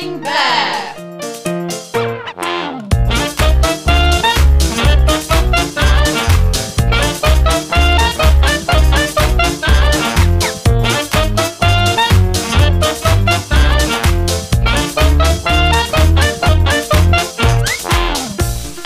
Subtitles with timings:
[0.00, 0.94] Chatting Bear.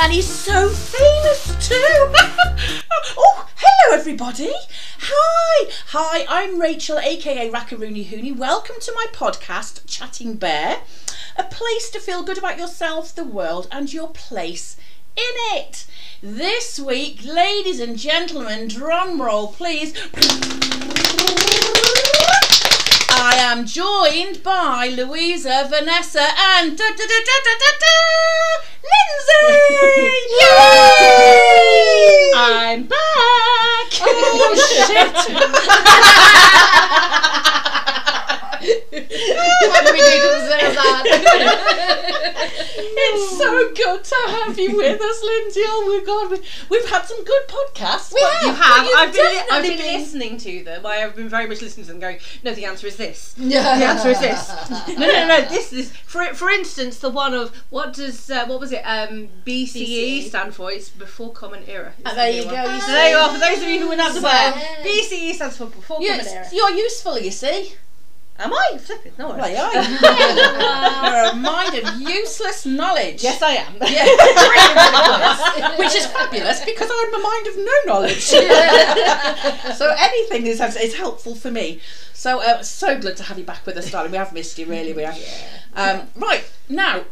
[0.01, 1.75] And he's so famous too.
[3.17, 4.53] oh, hello everybody.
[4.99, 5.71] Hi.
[5.97, 8.33] Hi, I'm Rachel, aka Rackaroony Hooney.
[8.33, 10.79] Welcome to my podcast, Chatting Bear.
[11.55, 14.77] Place to feel good about yourself, the world, and your place
[15.17, 15.23] in
[15.57, 15.87] it.
[16.21, 19.95] This week, ladies and gentlemen, drum roll please.
[23.09, 27.95] I am joined by Louisa, Vanessa, and da, da, da, da, da, da, da,
[28.91, 30.11] Lyndsey!
[30.41, 32.33] Yay!
[32.35, 33.93] I'm back!
[34.03, 34.57] Oh
[34.89, 35.15] shit!
[38.91, 40.45] What do we do to
[42.97, 45.63] it's so good to have you with us, Lyndsey.
[45.67, 48.13] Oh my god, we, we've had some good podcasts.
[48.13, 48.43] We have.
[48.43, 48.89] you have.
[48.97, 50.87] I've been, I've been been- listening to them.
[50.87, 53.35] I have been very much listening to them, going, no, the answer is this.
[53.45, 53.79] Yeah.
[53.79, 54.49] The answer is this.
[54.99, 55.41] No, no, no.
[55.49, 58.83] This is for for instance the one of what does uh, what was it?
[58.85, 60.29] Um, BCE, BCE.
[60.29, 60.71] stand for.
[60.73, 61.93] It's before Common Era.
[61.99, 63.33] It's Ah, the there you go, you So there you are.
[63.33, 64.53] For those of you who were not aware,
[64.83, 66.47] BCE stands for before Common Era.
[66.53, 67.75] You're useful, you see.
[68.37, 69.13] Am I flipping?
[69.17, 69.57] No, Well, I you
[71.25, 71.33] are.
[71.33, 73.23] A mind of useless knowledge.
[73.23, 73.75] Yes, I am.
[73.81, 75.77] Yeah.
[75.79, 78.23] Which is fabulous because I'm a mind of no knowledge.
[78.23, 81.81] so anything is, is helpful for me.
[82.13, 84.11] So uh, so good to have you back with us, darling.
[84.11, 84.93] We have missed you, really.
[84.93, 85.19] We have.
[85.77, 87.05] Um, right now,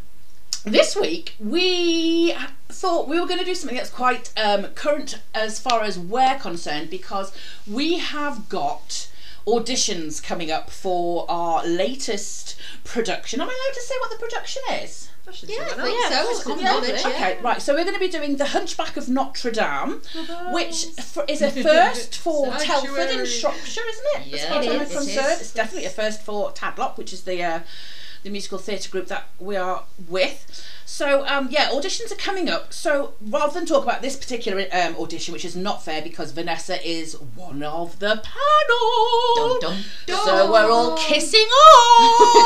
[0.64, 2.34] this week we
[2.68, 6.38] thought we were going to do something that's quite um, current as far as we're
[6.38, 7.32] concerned because
[7.66, 9.08] we have got
[9.46, 13.40] auditions coming up for our latest production.
[13.40, 15.08] Am I allowed to say what the production is?
[15.44, 16.30] Yeah, Yeah, think so.
[16.30, 17.00] It's common Yeah, knowledge.
[17.00, 17.08] Yeah.
[17.08, 17.62] Okay, right.
[17.62, 20.02] So we're going to be doing the Hunchback of Notre Dame,
[20.50, 20.86] which
[21.28, 24.26] is a first for Telford in Shropshire, isn't it?
[24.26, 27.42] Yeah, as far as I'm concerned, it's definitely a first for Tadlop, which is the
[27.42, 27.60] uh,
[28.22, 30.64] the musical theatre group that we are with.
[30.84, 32.72] So um, yeah, auditions are coming up.
[32.72, 36.86] So rather than talk about this particular um, audition, which is not fair because Vanessa
[36.86, 39.60] is one of the panel.
[39.60, 40.26] Dun, dun, dun.
[40.26, 41.46] So we're all kissing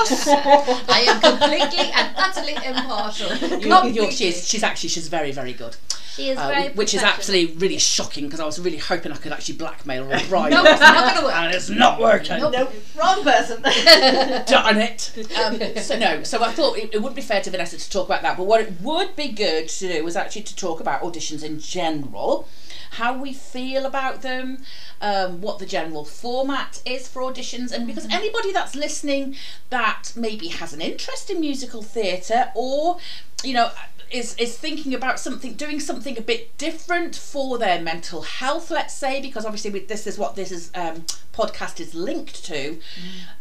[0.01, 0.29] us.
[0.89, 3.35] I am completely and utterly impartial.
[3.59, 5.77] You're, you're, she's, she's actually she's very very good.
[6.17, 9.17] She is Uh, very which is actually really shocking because I was really hoping I
[9.17, 11.35] could actually blackmail her or bribe No, it's not going to work.
[11.37, 12.39] and it's not working.
[12.41, 12.73] Nope.
[12.97, 13.63] Wrong person.
[14.47, 15.13] Darn it.
[15.45, 18.07] Um, so no, so I thought it, it wouldn't be fair to Vanessa to talk
[18.07, 21.03] about that, but what it would be good to do was actually to talk about
[21.03, 22.49] auditions in general,
[22.93, 24.59] how we feel about them,
[25.03, 29.37] um, what the general format is for auditions, and because anybody that's listening
[29.71, 32.99] that maybe has an interest in musical theatre or,
[33.47, 33.71] you know,
[34.11, 38.95] is is thinking about something doing something a bit different for their mental health let's
[38.95, 41.05] say because obviously we, this is what this is um,
[41.37, 42.73] podcast is linked to.
[42.73, 42.81] Mm.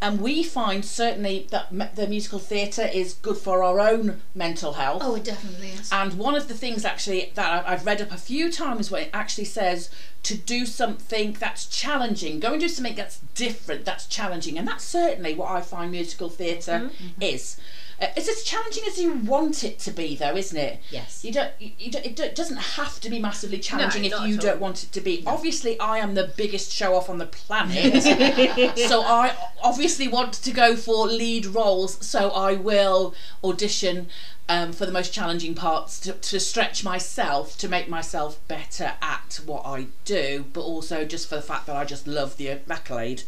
[0.02, 4.74] And we find certainly that me- the musical theatre is good for our own mental
[4.74, 5.02] health.
[5.04, 5.90] Oh, it definitely is.
[5.90, 9.10] and one of the things actually that I've read up a few times where it
[9.12, 9.90] actually says
[10.24, 14.84] to do something that's challenging, go and do something that's different, that's challenging, and that's
[14.84, 17.22] certainly what I find musical theater mm-hmm.
[17.22, 17.42] is.
[17.42, 17.62] Mm-hmm.
[18.00, 20.80] Uh, it's as challenging as you want it to be, though, isn't it?
[20.90, 21.24] Yes.
[21.24, 21.50] You don't.
[21.58, 25.00] You, don't it doesn't have to be massively challenging if you don't want it to
[25.00, 25.22] be.
[25.26, 28.02] Obviously, I am the biggest show off on the planet,
[28.88, 32.04] so I obviously want to go for lead roles.
[32.06, 34.08] So I will audition
[34.48, 39.40] um, for the most challenging parts to, to stretch myself to make myself better at
[39.44, 43.24] what I do, but also just for the fact that I just love the accolade.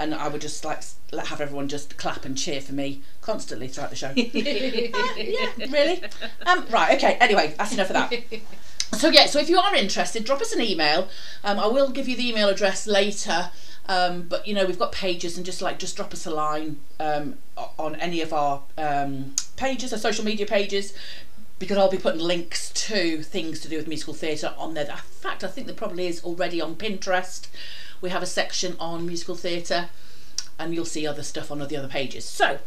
[0.00, 0.82] And I would just like
[1.26, 4.12] have everyone just clap and cheer for me constantly throughout the show.
[4.16, 6.02] yeah, really.
[6.46, 7.18] Um, right, okay.
[7.20, 8.12] Anyway, that's enough of that.
[8.92, 11.08] So yeah, so if you are interested, drop us an email.
[11.44, 13.50] Um, I will give you the email address later.
[13.88, 16.78] Um, but you know we've got pages and just like just drop us a line
[17.00, 17.38] um,
[17.76, 20.94] on any of our um, pages, our social media pages,
[21.58, 24.84] because I'll be putting links to things to do with musical theatre on there.
[24.84, 27.48] In fact, I think there probably is already on Pinterest.
[28.00, 29.88] We have a section on musical theatre.
[30.58, 32.26] And you'll see other stuff on the other pages.
[32.26, 32.58] So,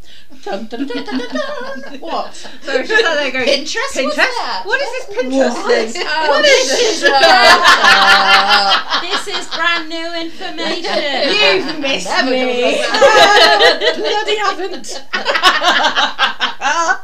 [0.42, 2.00] dun, dun, dun, dun, dun, dun.
[2.00, 2.34] what?
[2.64, 3.76] So she's out there going, Pinterest?
[3.76, 4.66] What's Pinterest?
[4.66, 6.04] What is this Pinterest thing?
[6.08, 7.04] Oh, What is this?
[9.04, 11.30] This is brand new information.
[11.30, 12.84] You've missed Never me.
[13.96, 15.04] bloody haven't.
[16.64, 16.98] uh,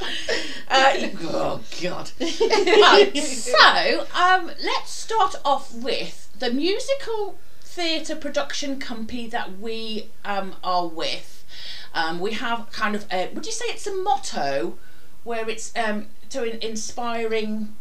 [0.72, 2.12] oh God.
[2.20, 7.38] Right, so um, let's start off with the musical
[7.80, 11.46] theatre production company that we um, are with,
[11.94, 14.78] um, we have kind of a, would you say it's a motto
[15.24, 17.76] where it's um, to in- inspiring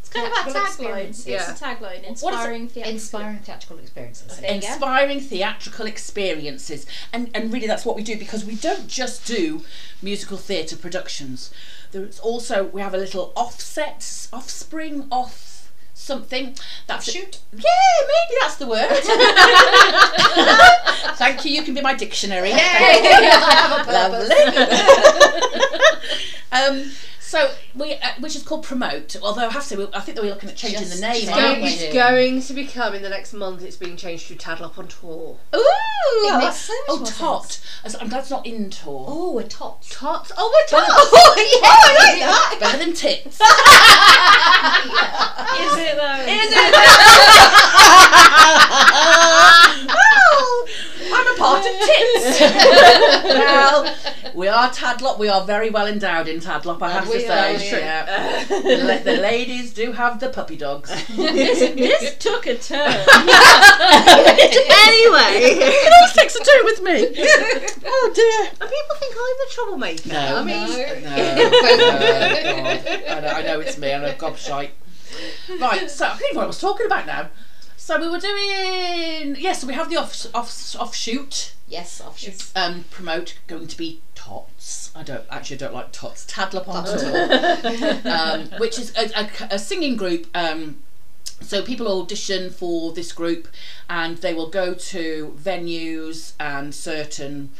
[0.00, 0.66] It's kind of our tagline.
[0.66, 1.26] experience.
[1.26, 1.50] Yeah.
[1.50, 1.80] It's a tagline.
[1.80, 2.10] What is it?
[2.10, 2.90] Inspiring theatre.
[2.90, 4.40] Inspiring theatrical experiences.
[4.40, 9.26] There inspiring theatrical experiences and and really that's what we do because we don't just
[9.26, 9.62] do
[10.02, 11.50] musical theatre productions
[11.92, 15.55] there's also we have a little offset offspring off
[15.96, 16.54] something
[16.86, 17.38] that's Offshoot?
[17.52, 17.60] yeah
[18.02, 18.88] maybe that's the word
[21.16, 24.28] thank you you can be my dictionary I have a purpose.
[26.52, 26.82] Lovely.
[26.86, 26.90] um,
[27.26, 29.16] so we, uh, which is called promote.
[29.22, 31.00] Although I have to, say, we- I think that we're looking at changing Just- the
[31.00, 31.20] name.
[31.22, 31.68] just aren't Going, we?
[31.70, 33.62] It's going to become in the next month.
[33.62, 35.36] It's being changed to Tadlop on tour.
[35.54, 35.64] Ooh,
[36.28, 37.60] It makes so much oh more tot.
[38.00, 39.04] I'm glad it's not in tour.
[39.08, 39.82] Oh, a tot.
[39.90, 40.28] Tots.
[40.28, 40.32] Tots?
[40.38, 40.86] Oh, we're tots.
[41.18, 41.68] Oh, yeah.
[41.68, 42.56] I like that.
[42.60, 43.40] Better than tits.
[45.56, 46.24] Is it though?
[46.26, 46.50] Is
[49.86, 49.96] well,
[51.18, 52.40] I'm a part of tits.
[53.24, 53.96] well,
[54.34, 55.18] we are Tadlop.
[55.18, 57.80] We are very well endowed in Tadlop, I have We to are, say.
[57.80, 58.06] yeah.
[58.06, 58.44] Yeah.
[58.98, 60.90] the, the ladies do have the puppy dogs.
[61.16, 62.86] this, this took a turn.
[64.36, 67.14] anyway, it always takes a turn with me.
[67.86, 68.50] oh dear.
[68.60, 70.08] and people think I'm the troublemaker.
[70.08, 70.36] No.
[70.36, 70.68] I mean,
[71.02, 71.50] No, no,
[72.60, 73.08] God.
[73.08, 73.92] I know, I know it's me.
[73.92, 74.70] I know gobshite.
[75.60, 77.28] Right, so I can't even what I was talking about now.
[77.86, 79.60] So we were doing yes.
[79.60, 82.50] so we have the off off offshoot Yes, offshoots.
[82.56, 84.90] um, promote going to be tots.
[84.96, 86.26] I don't actually I don't like tots.
[86.26, 88.04] Tadlop on Tots.
[88.04, 90.26] um, which is a, a, a singing group.
[90.34, 90.78] Um,
[91.40, 93.46] so people audition for this group,
[93.88, 97.50] and they will go to venues and certain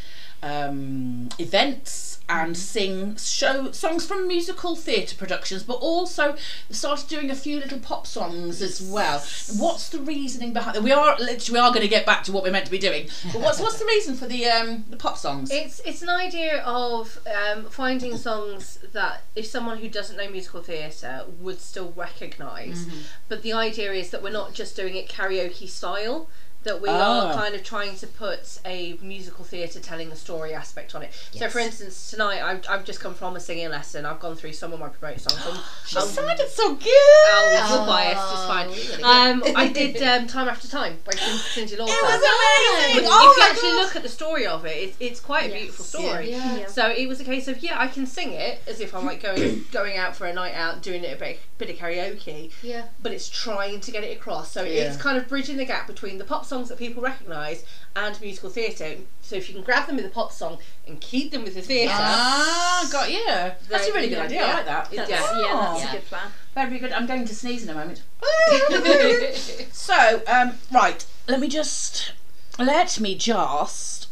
[0.42, 6.36] um, events and sing show songs from musical theatre productions, but also
[6.70, 9.24] started doing a few little pop songs as well.
[9.56, 10.82] What's the reasoning behind?
[10.82, 12.78] We are literally we are going to get back to what we're meant to be
[12.78, 13.08] doing.
[13.32, 15.50] But what's what's the reason for the um, the pop songs?
[15.50, 20.62] It's it's an idea of um, finding songs that if someone who doesn't know musical
[20.62, 22.86] theatre would still recognise,
[23.28, 26.28] but the idea is that we're not just doing it karaoke style.
[26.66, 27.28] That we Ah.
[27.30, 31.12] are kind of trying to put a musical theatre telling a story aspect on it.
[31.32, 34.04] So, for instance, tonight I've, I've just come from a singing lesson.
[34.04, 35.40] I've gone through some of my promote songs.
[35.46, 36.88] And, She um, sounded so good.
[36.88, 38.32] Oh, you're biased.
[38.32, 39.32] It's fine.
[39.32, 41.88] Um, I did um, "Time After Time" by Cin- Cyndi Lauper.
[41.88, 43.04] It was amazing.
[43.04, 43.82] If Oh you actually God.
[43.84, 45.58] look at the story of it, it's, it's quite a Yes.
[45.60, 46.30] beautiful story.
[46.32, 46.56] Yeah.
[46.58, 46.66] Yeah.
[46.66, 49.22] So it was a case of yeah, I can sing it as if I'm like
[49.22, 52.86] going going out for a night out, doing it a bit, bit of karaoke, Yeah.
[53.02, 54.50] but it's trying to get it across.
[54.50, 54.82] So Yeah.
[54.88, 57.64] it's kind of bridging the gap between the pop songs that people recognise
[57.94, 58.96] and musical theatre.
[59.20, 61.60] So if you can grab them with a pop song and keep them with the
[61.60, 63.24] theatre, Ah, got you.
[63.26, 64.24] That's a really good Yeah.
[64.24, 64.44] idea.
[64.44, 64.88] I like that.
[64.92, 65.04] Yeah.
[65.04, 66.28] That's, yeah, that's a good plan.
[66.54, 66.92] Very good.
[66.92, 68.02] I'm going to sneeze in a moment.
[69.72, 71.04] so, um, right.
[71.28, 72.12] Let me just.
[72.58, 74.08] Let me just.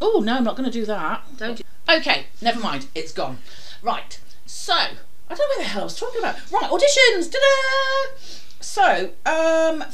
[0.00, 1.24] Oh no, I'm not going to do that.
[1.36, 2.86] don't do Okay, never mind.
[2.94, 3.38] It's gone.
[3.82, 4.20] Right.
[4.46, 4.94] So, I
[5.28, 6.36] don't know where the hell I was talking about.
[6.52, 7.32] Right, auditions.
[7.32, 8.16] Ta-da!
[8.60, 9.84] So, um,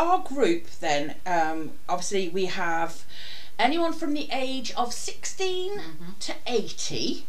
[0.00, 1.16] our group then.
[1.26, 3.04] Um, obviously we have
[3.58, 5.80] anyone from the age of 16
[6.20, 7.26] to 80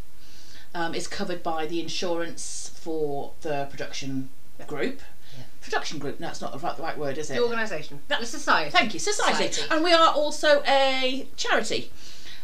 [0.73, 4.29] um, is covered by the insurance for the production
[4.67, 5.01] group.
[5.37, 5.43] Yeah.
[5.59, 6.19] Production group.
[6.19, 7.35] No, it's not the right, the right word, is it?
[7.35, 8.71] the organisation, the society.
[8.71, 9.51] Thank you, society.
[9.51, 9.73] Society.
[9.73, 11.91] And we are also a charity.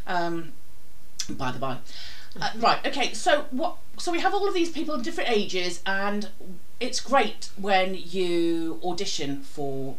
[0.05, 0.51] Um,
[1.29, 1.77] by the by.
[2.39, 2.85] Uh, right.
[2.85, 3.13] Okay.
[3.13, 3.77] So what?
[3.97, 6.29] So we have all of these people of different ages, and
[6.79, 9.95] it's great when you audition for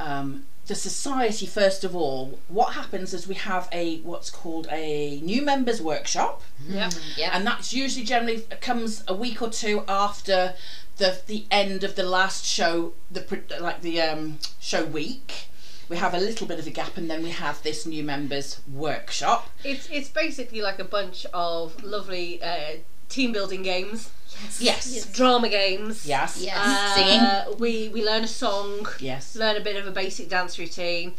[0.00, 1.46] um, the society.
[1.46, 6.42] First of all, what happens is we have a what's called a new members workshop
[6.68, 6.92] Yep.
[7.34, 10.54] And that's usually generally comes a week or two after
[10.96, 15.48] the the end of the last show the like the um show week
[15.88, 18.60] we have a little bit of a gap and then we have this new members
[18.72, 22.76] workshop It's it's basically like a bunch of lovely uh,
[23.14, 24.10] team building games,
[24.58, 25.06] yes yes.
[25.18, 26.06] drama games.
[26.06, 26.56] yes Yes.
[26.58, 27.58] Uh, Singing.
[27.58, 31.14] We we learn a song, yes learn a bit of a basic dance routine.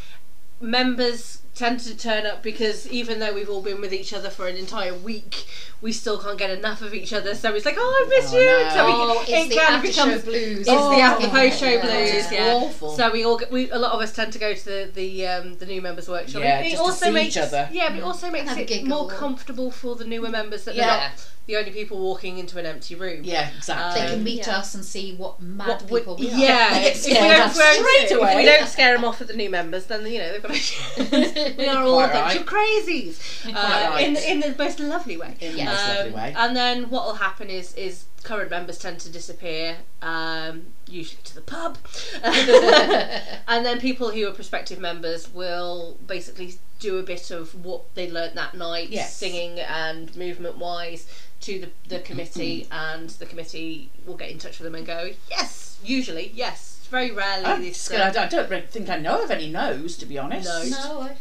[0.62, 4.48] Members tend to turn up because even though we've all been with each other for
[4.48, 5.46] an entire week,
[5.82, 7.34] we still can't get enough of each other.
[7.36, 8.46] So it's like, oh, I miss Oh, you.
[8.46, 8.70] no.
[8.70, 10.60] So we, oh, it's it the kind of after becomes show blues.
[10.60, 11.82] it's Oh, the after post show yeah.
[11.82, 12.10] blues.
[12.14, 12.54] It's Yeah.
[12.54, 12.92] awful.
[12.96, 15.28] So we all get, we a lot of us tend to go to the the
[15.28, 16.42] um, the new members workshop.
[16.42, 17.70] Yeah, it just to also see makes each other.
[17.72, 20.88] yeah, but it also makes it more comfortable for the newer members that Yeah.
[20.88, 23.20] they're not the only people walking into an empty room.
[23.24, 24.58] yeah exactly They Um, can meet yeah.
[24.58, 26.38] us and see what mad What would- people we are.
[26.40, 29.22] yeah, They if we don't, off if we don't- if we don't scare them off
[29.22, 31.58] at the new members, then you know they've congratulations.
[31.58, 32.40] we are all a bunch right.
[32.42, 33.46] of crazies.
[33.48, 34.06] Uh, right.
[34.08, 35.36] in, the, in the most lovely way.
[35.42, 35.66] In the Yeah.
[35.66, 36.34] most lovely Um, way.
[36.38, 41.36] And then what will happen is is current members tend to disappear, um, usually to
[41.36, 41.78] the pub,
[42.24, 48.10] and then people who are prospective members will basically do a bit of what they
[48.10, 49.16] learnt that night, Yes.
[49.16, 51.06] singing and movement wise,
[51.42, 55.12] to the, the committee, and the committee will get in touch with them and go,
[55.30, 56.75] yes, usually, yes.
[56.90, 57.78] Very rarely I'm this.
[57.82, 58.02] scared.
[58.02, 60.48] I don't- I don't really think I know of any no's, to be honest.
[60.48, 60.64] No.
[60.64, 61.18] No, I.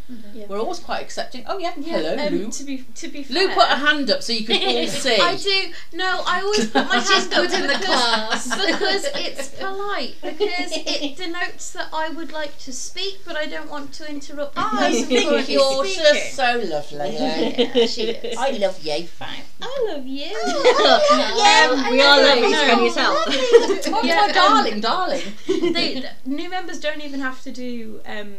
[0.49, 1.45] We're always quite accepting.
[1.47, 2.51] Oh yeah, hello, um, Lou.
[2.51, 5.17] To be to be fair, Lou put a hand up so you could all see.
[5.17, 5.73] I do.
[5.97, 8.49] No, I always put my hand up good in the because- class.
[8.67, 10.15] because it's polite.
[10.23, 14.55] Because it denotes that I would like to speak, but I don't want to interrupt.
[14.55, 16.03] the I think you're speaking.
[16.03, 17.15] just so lovely.
[17.15, 18.37] Yeah, she is.
[18.39, 19.43] I love you, fam.
[19.63, 20.35] I love you.
[20.35, 22.57] Um, we are love lovely, you.
[22.57, 23.15] can you tell?
[23.17, 25.23] Oh, Yeah, my um, darling, darling.
[25.61, 28.37] They, new members don't even have to do um,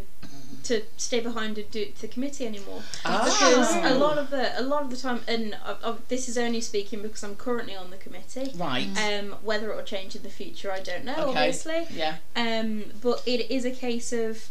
[0.63, 3.81] to stay behind and do the committee anymore because Ah.
[3.85, 6.59] a lot of the a lot of the time and uh, uh, this is only
[6.61, 8.51] speaking because I'm currently on the committee.
[8.55, 8.87] Right.
[8.97, 11.13] Um, whether it will change in the future, I don't know.
[11.13, 11.29] Okay.
[11.29, 12.15] Obviously, Yeah.
[12.35, 14.47] um, but it is a case of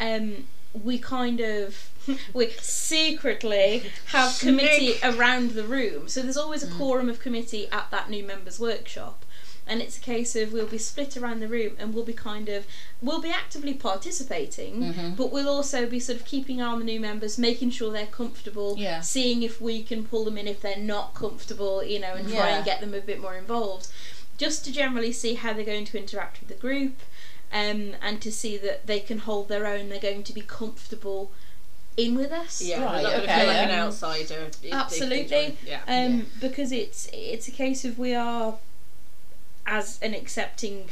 [0.00, 1.90] um, we kind of
[2.34, 6.08] we secretly have committee around the room.
[6.08, 9.24] So there's always a quorum of committee at that new members workshop.
[9.66, 12.48] And it's a case of we'll be split around the room and we'll be kind
[12.48, 12.66] of
[13.00, 15.16] we'll be actively participating, Mhm.
[15.16, 17.92] but we'll also be sort of keeping an eye on the new members, making sure
[17.92, 19.00] they're comfortable, Yeah.
[19.00, 22.48] seeing if we can pull them in if they're not comfortable, you know, and try
[22.50, 22.56] Yeah.
[22.56, 23.86] and get them a bit more involved.
[24.36, 26.98] Just to generally see how they're going to interact with the group,
[27.52, 31.30] um, and to see that they can hold their own, they're going to be comfortable
[31.96, 32.60] in with us.
[32.62, 34.34] Yeah, Right, not okay, feel like an outsider.
[34.46, 35.56] if they- if they Absolutely.
[35.66, 35.80] Yeah.
[35.86, 38.58] Um, because it's it's a case of we are
[39.66, 40.88] as an accepting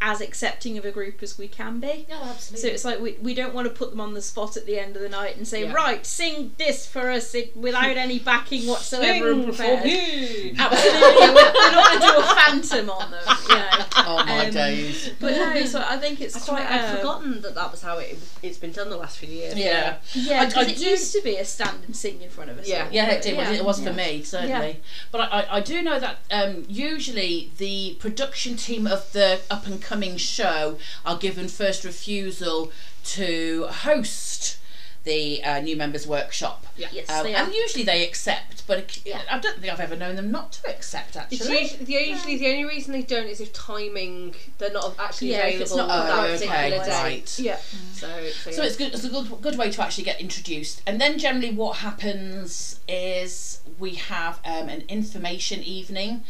[0.00, 2.06] as accepting of a group as we can be.
[2.08, 2.68] No, absolutely.
[2.68, 4.78] So it's like we, we don't want to put them on the spot at the
[4.78, 5.72] end of the night and say, Yeah.
[5.72, 9.84] right, sing this for us without any backing whatsoever and prepared.
[9.84, 10.54] me.
[10.58, 13.84] Absolutely, yeah, we're, we're not going to do a phantom on them, you know.
[13.96, 15.10] Oh my Um, days.
[15.20, 16.64] But no, so I think it's That's quite.
[16.64, 19.56] I'd uh, forgotten that that was how it, it's been done the last few years.
[19.56, 19.96] Yeah.
[20.14, 22.58] Yeah, because I it do- used to be a stand and sing in front of
[22.58, 22.68] us.
[22.68, 22.84] Yeah.
[22.86, 22.92] all.
[22.92, 23.34] Yeah, it did.
[23.36, 23.50] Yeah.
[23.52, 24.50] It was for me, certainly.
[24.70, 24.74] Yeah.
[25.10, 29.66] But I, I, I do know that um, usually the production team of the up
[29.66, 32.70] and coming show are given first refusal
[33.04, 34.56] to host
[35.04, 36.66] the uh, new members workshop.
[36.76, 36.88] Yeah.
[36.92, 39.22] Yes, Um, they and usually they accept, but Yeah.
[39.30, 41.16] I don't think I've ever known them not to accept.
[41.16, 45.30] Actually, usually, the, usually the only reason they don't is if timing they're not actually
[45.30, 47.02] Yeah, if available it's not for that Oh, particular okay, day.
[47.02, 47.38] right.
[47.38, 47.56] Yeah.
[47.94, 48.08] So,
[48.42, 48.68] so, So yeah.
[48.68, 48.92] it's good.
[48.94, 50.82] It's a good good way to actually get introduced.
[50.86, 56.24] And then generally, what happens is we have um, an information evening.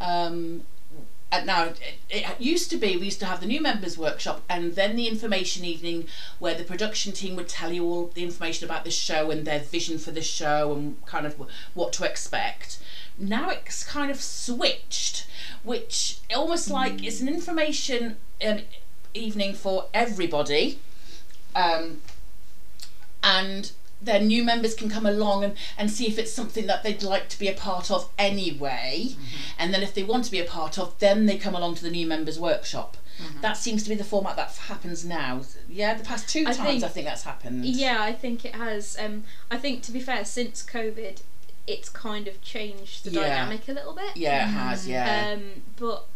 [0.00, 0.62] Um,
[1.32, 4.42] and now it, it used to be we used to have the new members workshop
[4.48, 6.06] and then the information evening
[6.38, 9.58] where the production team would tell you all the information about the show and their
[9.58, 11.34] vision for the show and kind of
[11.72, 12.78] what to expect.
[13.18, 15.26] Now it's kind of switched
[15.64, 18.60] which almost like it's an information um,
[19.14, 20.78] evening for everybody
[21.54, 22.02] um,
[23.22, 23.72] and
[24.04, 27.28] then new members can come along and, and see if it's something that they'd like
[27.30, 29.14] to be a part of anyway.
[29.58, 31.82] And then if they want to be a part of, then they come along to
[31.84, 32.96] the new members workshop.
[33.40, 35.42] That seems to be the format that f- happens now.
[35.68, 37.64] Yeah, the past two I times think- I think that's happened.
[37.64, 38.96] Yeah, I think it has.
[38.98, 41.20] Um, I think to be fair, since COVID,
[41.68, 43.20] it's kind of changed the Yeah.
[43.20, 44.16] dynamic a little bit.
[44.16, 45.30] Yeah, it has, yeah.
[45.34, 46.06] Um, but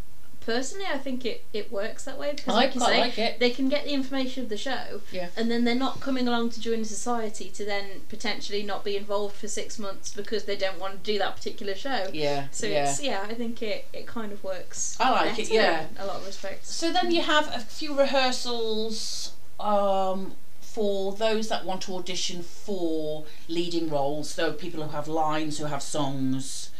[0.47, 3.19] personally, I think it, it works that way because, I like you quite say, like
[3.19, 3.39] it.
[3.41, 5.29] they can get the information of the show, Yeah.
[5.37, 8.97] and then they're not coming along to join the society to then potentially not be
[8.97, 12.07] involved for six months because they don't want to do that particular show.
[12.13, 12.89] yeah, So yeah.
[12.89, 14.97] it's yeah, I think it, it kind of works.
[15.01, 15.87] I like it, better yeah.
[15.89, 16.73] in a lot of respects.
[16.75, 23.25] So then you have a few rehearsals um, for those that want to audition for
[23.49, 24.31] leading roles.
[24.31, 26.71] So people who have lines, who have songs,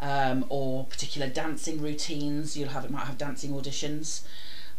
[0.00, 2.56] um, or particular dancing routines.
[2.56, 4.22] You'll have it might have dancing auditions.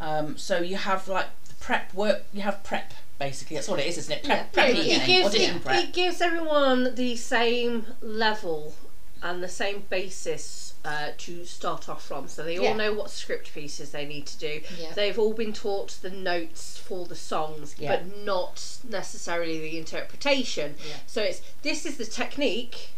[0.00, 2.24] Um, so you have like the prep work.
[2.32, 3.56] You have prep basically.
[3.56, 4.24] That's what it is, isn't it?
[4.24, 5.84] Prep, Yeah, prep evening, it gives audition it, prep.
[5.84, 8.74] it gives everyone the same level
[9.22, 12.28] and the same basis uh, to start off from.
[12.28, 12.74] So they all Yeah.
[12.74, 14.60] know what script pieces they need to do.
[14.78, 14.92] Yeah.
[14.94, 17.96] They've all been taught the notes for the songs, Yeah.
[17.96, 20.76] but not necessarily the interpretation.
[20.86, 20.94] Yeah.
[21.06, 22.90] So it's this is the technique.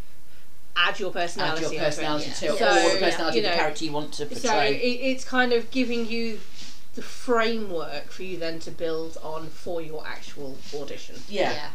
[0.87, 1.75] Add your Add personality.
[1.75, 4.13] your personality to it, So, or the personality you of the know, character you want
[4.13, 4.75] to So portray.
[4.77, 6.39] it, it's kind of giving you
[6.95, 11.15] the framework for you then to build on for your actual audition.
[11.27, 11.69] yeah.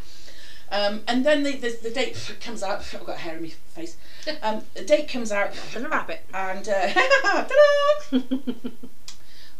[0.71, 2.79] Um, and then the, the, the date comes out.
[2.93, 3.97] I've got hair in my face.
[4.41, 6.25] Um, the date comes out, And a rabbit.
[6.33, 8.19] and uh, ta-da!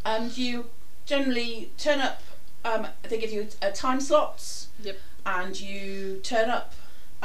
[0.04, 0.66] and you
[1.06, 2.22] generally turn up
[2.66, 4.70] um, they give you uh, time slots.
[4.82, 4.98] Yep.
[5.28, 6.74] And you turn up.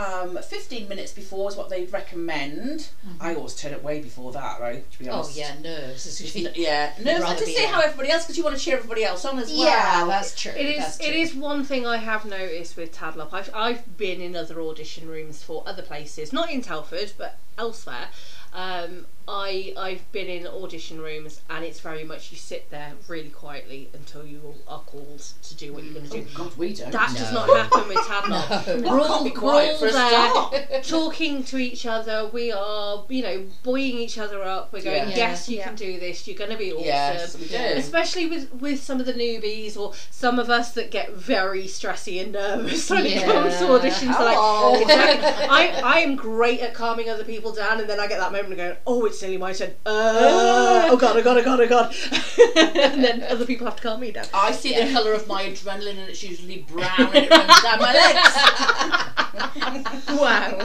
[0.01, 2.89] Um, 15 minutes before is what they recommend.
[3.21, 4.91] I always turn up way before that, right?
[4.91, 5.39] To be honest.
[5.39, 5.63] Oh honest.
[5.65, 6.57] yeah, nerves.
[6.57, 9.05] Yeah, nerves rather to be see how everybody else, because you want to cheer everybody
[9.05, 9.65] else on as well.
[9.65, 10.53] Yeah, that's true.
[10.53, 10.97] It is.
[10.97, 11.07] True.
[11.07, 13.35] It is one thing I have noticed with Tadlop.
[13.35, 18.09] I've I've been in other audition rooms for other places, not in Telford, but elsewhere.
[18.53, 23.29] Um, I I've been in audition rooms, and it's very much you sit there really
[23.29, 26.27] quietly until you are called to do what you're going to do.
[26.35, 26.91] Oh God, we don't.
[26.91, 27.47] That does No.
[27.47, 28.83] not happen with Tadlop.
[28.91, 30.55] Well, I can't be quiet for a start.
[30.85, 32.29] talking to each other.
[32.33, 34.73] We are, you know, buoying each other up.
[34.73, 35.17] We're going, Yeah.
[35.17, 35.65] yes, you Yeah.
[35.69, 36.27] can do this.
[36.27, 36.85] You're going to be awesome.
[36.87, 37.57] Yes, we do.
[37.57, 42.21] Especially with with some of the newbies or some of us that get very stressy
[42.23, 44.19] and nervous when it comes to auditions.
[44.19, 44.73] They're Oh.
[44.73, 45.49] Like, exactly.
[45.49, 48.53] I I am great at calming other people down, and then I get that moment
[48.53, 49.71] of going, oh, it's nearly my turn.
[49.87, 51.95] Uh, oh god, oh god, oh god, oh god,
[52.77, 54.27] and then other people have to calm me down.
[54.33, 57.79] I see the colour of my adrenaline and it's usually brown and it runs down
[57.79, 59.07] my legs.
[60.11, 60.59] Wow.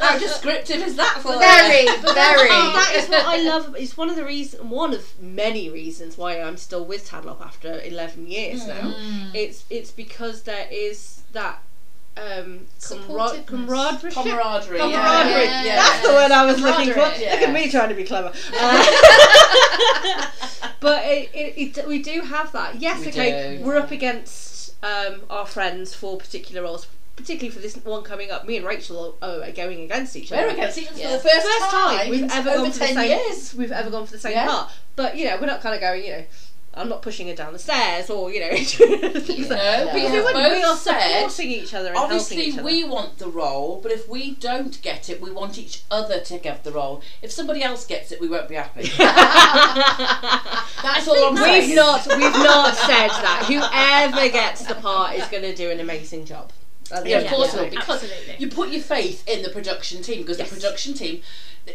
[0.00, 2.48] How descriptive is that for Very, But very.
[2.48, 3.76] that is what I love.
[3.78, 7.80] It's one of the reasons, one of many reasons why I'm still with Tadlop after
[7.82, 8.94] 11 years now.
[9.34, 11.62] It's it's because there is that
[12.18, 13.46] um, camar- Supportiveness.
[13.46, 14.12] camaraderie.
[14.12, 14.78] Camaraderie.
[14.78, 15.44] Camaraderie.
[15.44, 15.64] Yeah.
[15.64, 15.76] yeah.
[15.76, 16.94] That's the word I was looking for.
[16.94, 17.30] Camaraderie.
[17.30, 18.32] Look at me trying to be clever.
[18.60, 20.26] Uh,
[20.80, 22.80] but it, it, it, we do have that.
[22.80, 23.64] Yes, We okay, do.
[23.64, 26.86] we're up against um, our friends for particular roles.
[27.16, 30.42] Particularly for this one coming up, me and Rachel are, are going against each other.
[30.42, 31.16] We're against each other Yeah.
[31.16, 33.10] for the first, First time we've ever over gone for the same.
[33.10, 33.54] years.
[33.56, 34.46] We've ever gone for the same Yeah.
[34.46, 36.04] part, but you know we're not kind of going.
[36.04, 36.24] You know,
[36.78, 40.18] I'm not pushing her down the stairs or you know things like No, because we
[40.20, 42.62] we, we are said, supporting each other and helping obviously each other.
[42.64, 46.38] we want the role, but if we don't get it, we want each other to
[46.38, 47.02] get the role.
[47.20, 48.88] If somebody else gets it, we won't be happy.
[50.82, 51.68] That's all I'm saying.
[51.68, 53.44] We've not we've not said that.
[53.48, 56.52] Whoever gets the part is going to do an amazing job.
[56.92, 57.58] At the Yeah, of course day.
[57.58, 58.36] it will, because Absolutely.
[58.38, 60.48] you put your faith in the production team because Yes.
[60.50, 61.22] the production team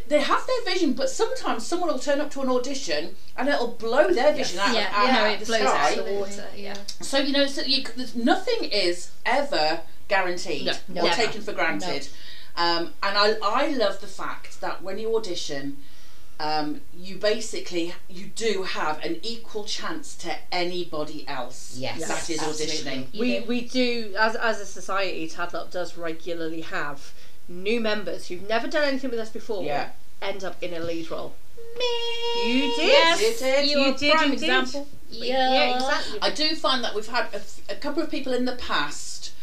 [0.08, 3.68] they have their vision, but sometimes someone will turn up to an audition and it'll
[3.68, 5.92] blow their vision out, Yeah, out, yeah, out it the blows sky.
[6.00, 6.46] out the water.
[6.58, 6.74] Yeah.
[7.02, 11.16] So you know, so you, c- there's, nothing is ever guaranteed No, or never.
[11.16, 12.08] taken for granted.
[12.58, 15.78] Um, and I, I love the fact that when you audition,
[16.40, 21.76] um, you basically you do have an equal chance to anybody else.
[21.78, 23.06] Yes, that is absolutely.
[23.12, 23.20] auditioning.
[23.20, 23.46] we do.
[23.48, 25.28] we do as as a society.
[25.30, 27.14] Tadlop does regularly have
[27.48, 29.64] new members who've never done anything with us before.
[29.64, 29.90] Yeah.
[30.22, 31.34] End up in a lead role.
[31.78, 31.86] Me.
[32.46, 32.88] You did.
[32.88, 33.70] Yes, You did.
[33.70, 34.44] you You did prime indeed.
[34.44, 34.88] example.
[35.10, 35.54] Yeah.
[35.54, 36.20] Yeah, exactly.
[36.22, 39.34] I do find that we've had a, f- a couple of people in the past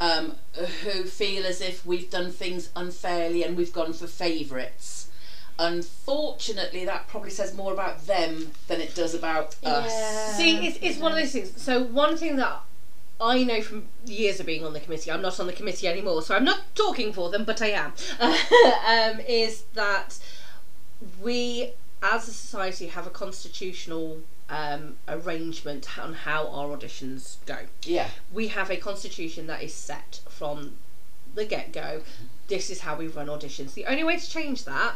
[0.00, 0.36] um,
[0.84, 5.07] who feel as if we've done things unfairly and we've gone for favourites.
[5.58, 10.36] Unfortunately, that probably says more about them than it does about us.
[10.36, 11.60] See, it's, it's one of those things.
[11.60, 12.60] So one thing that
[13.20, 16.22] I know from years of being on the committee, I'm not on the committee anymore,
[16.22, 17.92] so I'm not talking for them, but I am.
[18.20, 20.18] um, is that
[21.20, 24.18] we, as a society, have a constitutional
[24.48, 27.58] um, arrangement on how our auditions go.
[27.82, 28.08] Yeah.
[28.32, 30.74] We have a constitution that is set from
[31.34, 32.02] the get go.
[32.46, 33.74] This is how we run auditions.
[33.74, 34.94] The only way to change that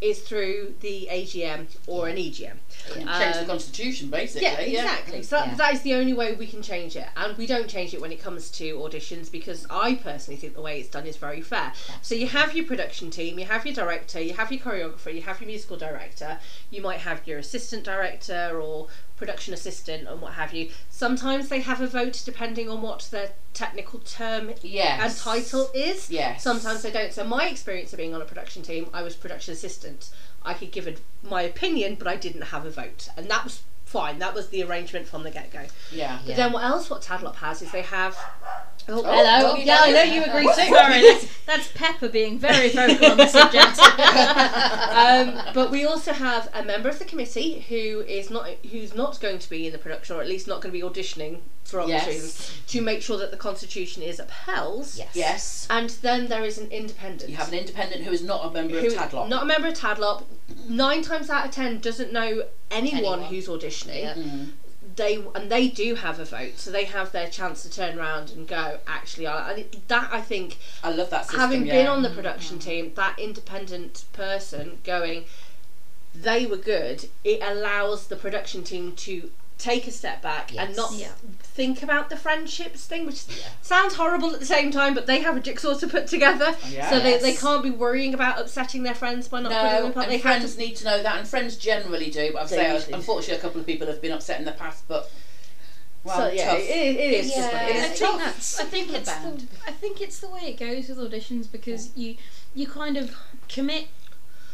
[0.00, 2.56] is through the AGM or an EGM.
[2.92, 4.42] Change the Um, constitution, basically.
[4.46, 5.22] yeah, exactly.
[5.22, 5.54] So that, Yeah.
[5.54, 8.12] that is the only way we can change it, and we don't change it when
[8.12, 11.72] it comes to auditions because I personally think the way it's done is very fair.
[12.02, 15.22] So you have your production team, you have your director, you have your choreographer, you
[15.22, 20.34] have your musical director, you might have your assistant director or production assistant and what
[20.34, 20.68] have you.
[20.90, 25.00] Sometimes they have a vote depending on what their technical term Yes.
[25.00, 26.10] and title is.
[26.10, 26.42] Yes.
[26.42, 27.14] Sometimes they don't.
[27.14, 29.85] So my experience of being on a production team, I was production assistant.
[30.42, 34.18] I could give my opinion, but I didn't have a vote, and that was fine.
[34.18, 35.62] That was the arrangement from the get go.
[35.90, 36.18] Yeah.
[36.26, 36.90] But then what else?
[36.90, 38.14] What Tadlop has is they have.
[38.88, 39.52] Oh, Oh, hello.
[39.54, 40.72] what yeah, I know you agree too.
[40.72, 43.78] Sorry, that's, that's Pepper being very vocal on the subject.
[45.40, 49.18] um, but we also have a member of the committee who is not who's not
[49.20, 51.80] going to be in the production, or at least not going to be auditioning for
[51.80, 52.14] obvious Yes.
[52.14, 54.86] reasons, to make sure that the constitution is upheld.
[54.94, 55.08] Yes.
[55.14, 55.66] Yes.
[55.68, 57.28] And then there is an independent.
[57.28, 59.28] You have an independent who is not a member who of Tadlop.
[59.28, 60.22] not a member of Tadlop.
[60.68, 63.22] Nine times out of ten doesn't know anyone, Anyone.
[63.24, 64.02] who's auditioning.
[64.02, 64.14] Yeah.
[64.14, 64.50] Mm.
[64.94, 68.30] They and they do have a vote, so they have their chance to turn around
[68.30, 68.78] and go.
[68.86, 71.40] Actually, I, and that I think I love that system.
[71.40, 71.72] having yeah.
[71.74, 75.24] been on the production team, that independent person going,
[76.14, 77.08] they were good.
[77.24, 81.08] It allows the production team to take a step back and not Yeah.
[81.40, 83.44] think about the friendships thing, which Yeah.
[83.62, 84.92] sounds horrible at the same time.
[84.94, 86.54] But they have a jigsaw to put together,
[86.90, 89.86] so they, they can't be worrying about upsetting their friends by not putting them No,
[89.86, 90.04] in part.
[90.06, 92.32] and They have friends to need to know that, and friends generally do.
[92.34, 94.84] But I've They say, unfortunately, a couple of people have been upset in the past,
[94.88, 95.10] but
[96.04, 96.58] Well, so yeah, tough.
[96.60, 96.62] it,
[96.96, 97.52] it is just Yeah.
[97.66, 98.18] what I think tough.
[98.18, 98.60] that's.
[98.60, 99.46] I It's think it's the.
[99.66, 102.16] I think it's the way it goes with auditions because you
[102.54, 103.16] you kind of
[103.48, 103.88] commit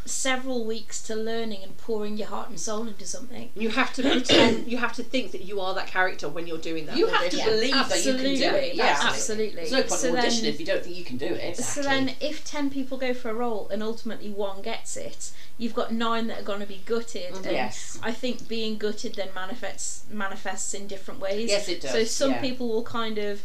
[0.04, 3.50] several weeks to learning and pouring your heart and soul into something.
[3.54, 4.66] You have to pretend.
[4.66, 6.96] You have to think that you are that character when you're doing that.
[6.96, 7.46] You have to audition.
[7.46, 8.74] believe that you can do it.
[8.74, 9.54] Yeah, absolutely.
[9.56, 11.56] There's no point So in then- auditioning if you don't think you can do it.
[11.56, 15.74] So then, if ten people go for a role and ultimately one gets it, you've
[15.74, 17.32] got nine that are going to be gutted.
[17.34, 17.44] Mm-hmm.
[17.44, 17.98] And Yes.
[18.02, 21.48] I think being gutted then manifests manifests in different ways.
[21.50, 22.40] Yes, it does, So some yeah.
[22.40, 23.42] people will kind of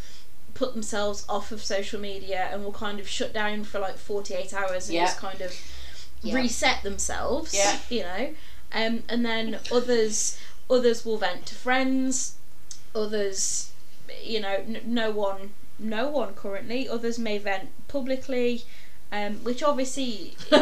[0.53, 4.33] put themselves off of social media and will kind of shut down for like forty
[4.33, 5.05] eight hours and Yeah.
[5.05, 5.53] just kind of
[6.21, 6.35] Yeah.
[6.35, 7.53] reset themselves.
[7.53, 7.77] Yeah.
[7.89, 8.29] You know,
[8.73, 12.35] um, and then others others will vent to friends.
[12.95, 13.71] Others,
[14.23, 16.89] you know, n- no one no one currently.
[16.89, 18.63] Others may vent publicly.
[19.09, 20.59] Um, which obviously you,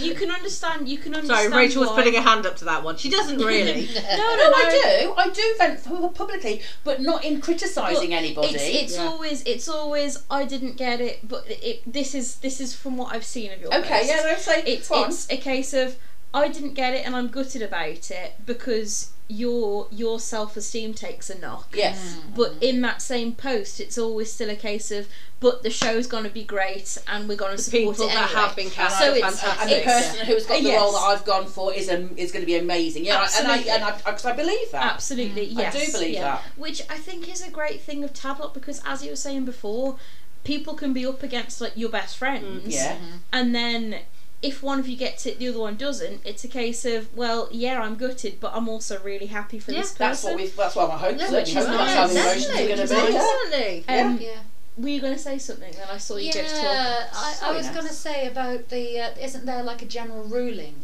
[0.00, 0.88] you can understand.
[0.88, 1.52] You can understand.
[1.52, 2.96] Sorry, Rachel was putting a hand up to that one.
[2.96, 3.88] She doesn't really.
[3.94, 4.56] No, No, no, no.
[4.56, 5.14] I do.
[5.16, 8.48] I do vent publicly, but not in criticising anybody.
[8.54, 9.04] It's, it's Yeah.
[9.06, 13.14] always it's always I didn't get it, but it, this is this is from what
[13.14, 14.08] I've seen of your okay, posts.
[14.08, 15.96] yeah, no, say It's it's a case of
[16.34, 21.30] I didn't get it and I'm gutted about it because your your self esteem takes
[21.30, 21.68] a knock.
[21.74, 22.16] yes.
[22.16, 22.34] Mm.
[22.34, 25.06] But in that same post, it's always still a case of,
[25.38, 28.14] but the show's going to be great and we're going to The support people it
[28.14, 29.62] that have been cast So it's- fantastic.
[29.62, 30.80] And the It's- person who's got the yes.
[30.80, 33.04] role that I've gone for is um, is going to be amazing.
[33.04, 33.70] Yeah, Absolutely.
[33.70, 34.92] and I and I because I, believe that.
[34.94, 35.58] Absolutely, mm.
[35.58, 35.86] I yes.
[35.86, 36.22] do believe yeah.
[36.22, 36.42] that.
[36.56, 39.96] Which I think is a great thing of Tadlop because, as you were saying before,
[40.42, 42.64] people can be up against like your best friends.
[42.66, 42.96] Mm, yeah.
[42.96, 43.16] Mm-hmm.
[43.32, 44.00] And then
[44.42, 46.22] if one of you gets it, the other one doesn't.
[46.24, 49.80] It's a case of well, yeah, I'm gutted, but I'm also really happy for Yeah,
[49.80, 50.06] this person.
[50.06, 50.46] That's what we.
[50.46, 51.16] That's what my hope.
[51.16, 51.32] No, is.
[51.32, 53.12] which is Hope that's how the emotions are going to be.
[53.12, 54.06] Definitely, Yeah.
[54.06, 54.40] Um, Yeah.
[54.76, 55.72] Were you going to say something?
[55.72, 56.62] Then I saw you go to talk.
[56.62, 59.00] Yeah, I, I was going to say about the.
[59.00, 60.76] Uh, isn't there like a general ruling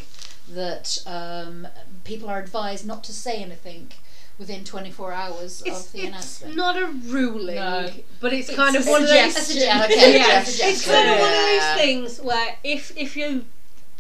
[0.49, 1.67] that um,
[2.05, 3.93] people are advised not to say anything
[4.39, 6.57] within 24 hours It's, of the it's announcement?
[6.57, 7.91] not a ruling, No.
[8.21, 9.35] but it's, It's kind of one of those.
[9.35, 9.83] suggestion.
[9.85, 13.45] Okay, yeah, yeah, it's kind of one of those things where if if you,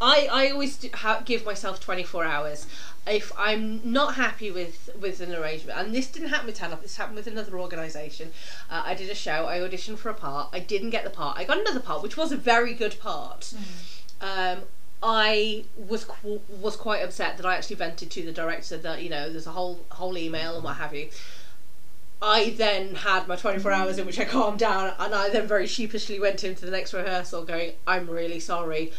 [0.00, 2.66] I I always do, ha- give myself twenty four hours.
[3.08, 6.96] If I'm not happy with with an arrangement, and this didn't happen with Tadlop, this
[6.96, 8.32] happened with another organisation.
[8.68, 9.46] Uh, I did a show.
[9.46, 10.48] I auditioned for a part.
[10.52, 11.38] I didn't get the part.
[11.38, 13.54] I got another part, which was a very good part.
[14.20, 14.58] Um,
[15.02, 19.10] I was qu- was quite upset that I actually vented to the director that you
[19.10, 21.10] know there's a whole whole email and what have you.
[22.20, 25.66] I then had my 24 hours in which I calmed down, and I then very
[25.66, 28.90] sheepishly went into the next rehearsal going, I'm really sorry.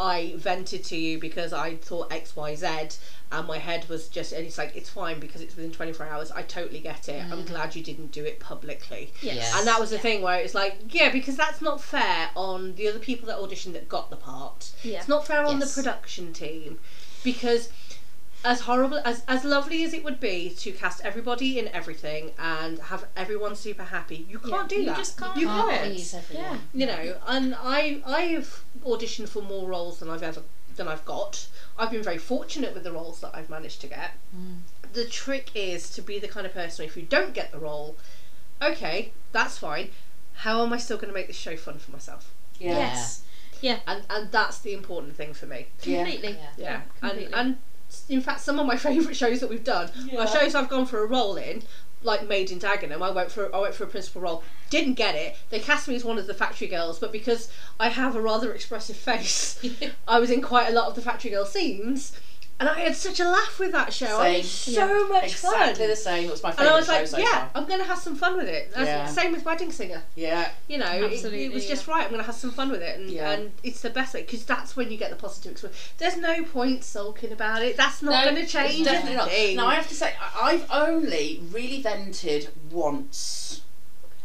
[0.00, 2.66] I vented to you because I thought X, Y, Z,
[3.30, 6.32] and my head was just, and it's like, it's fine because it's within 24 hours.
[6.32, 7.22] I totally get it.
[7.30, 7.46] I'm mm.
[7.46, 9.12] glad you didn't do it publicly.
[9.20, 9.36] Yes.
[9.36, 9.58] Yes.
[9.58, 10.02] And that was the Yeah.
[10.02, 13.74] thing where it's like, yeah, because that's not fair on the other people that auditioned
[13.74, 14.72] that got the part.
[14.82, 14.98] Yeah.
[14.98, 16.78] It's not fair on the production team
[17.22, 17.68] because
[18.44, 22.78] as horrible as as lovely as it would be to cast everybody in everything and
[22.78, 24.96] have everyone super happy, you can't do you that.
[24.96, 25.36] just can't.
[25.36, 25.92] You Can't can't.
[25.92, 26.60] please everyone.
[26.72, 30.42] You know, and I I've auditioned for more roles than I've ever
[30.76, 31.48] than I've got.
[31.78, 34.12] I've been very fortunate with the roles that I've managed to get.
[34.36, 34.58] Mm.
[34.92, 37.96] The trick is to be the kind of person if you don't get the role,
[38.62, 39.90] okay, that's fine.
[40.34, 42.32] How am I still going to make this show fun for myself?
[42.58, 42.72] Yeah.
[42.78, 43.22] Yes.
[43.60, 43.80] Yeah.
[43.86, 45.66] And and that's the important thing for me.
[45.82, 46.04] Yeah.
[46.04, 46.30] Completely.
[46.30, 46.48] Yeah.
[46.56, 47.34] Yeah, and completely.
[47.34, 47.56] and
[48.08, 50.20] in fact, some of my favourite shows that we've done Yeah.
[50.20, 51.62] are shows I've gone for a role in,
[52.02, 53.02] like Made in Dagenham.
[53.02, 55.36] I went for I went for a principal role, didn't get it.
[55.50, 58.52] They cast me as one of the factory girls, but because I have a rather
[58.54, 59.62] expressive face,
[60.08, 62.12] I was in quite a lot of the factory girl scenes,
[62.60, 64.20] and I had such a laugh with that show.
[64.20, 64.74] I had Same.
[64.74, 65.54] so much fun.
[65.54, 65.88] Exactly fun.
[65.90, 66.28] the same.
[66.28, 67.50] It was my And favourite I was show like, so yeah, far.
[67.54, 68.70] I'm going to have some fun with it.
[68.76, 69.06] Yeah.
[69.06, 70.02] Same with Wedding Singer.
[70.14, 70.50] Yeah.
[70.68, 72.02] You know, it- it, Absolutely, was just right.
[72.04, 73.30] I'm going to have some fun with it, and, Yeah.
[73.32, 75.80] and it's the best way because that's when you get the positive experience.
[75.98, 77.76] There's no point sulking about it.
[77.78, 79.28] That's not No, going to change it's definitely not.
[79.28, 79.56] anything.
[79.56, 83.62] Now I have to say, I- I've only really vented once,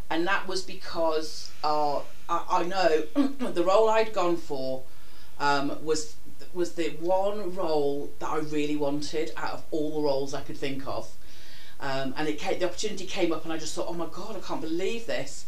[0.10, 3.04] and that was because uh, I, I know
[3.54, 4.84] the role I'd gone for
[5.40, 6.16] um, was
[6.56, 10.58] was the one role that I really wanted out of all the roles I could
[10.58, 11.12] think of,
[11.80, 14.36] um, and it came, the opportunity came up, and I just thought, oh my god,
[14.36, 15.46] I can't believe this.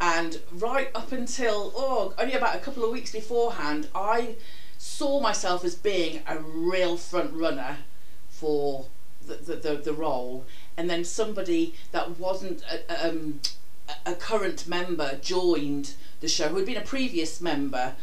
[0.00, 4.36] And right up until oh, only about a couple of weeks beforehand, I
[4.78, 7.78] saw myself as being a real front runner
[8.28, 8.86] for
[9.26, 10.44] the, the, the, the role
[10.76, 13.40] and then somebody that wasn't a, um,
[13.88, 17.94] a- a current member joined the show who had been a previous member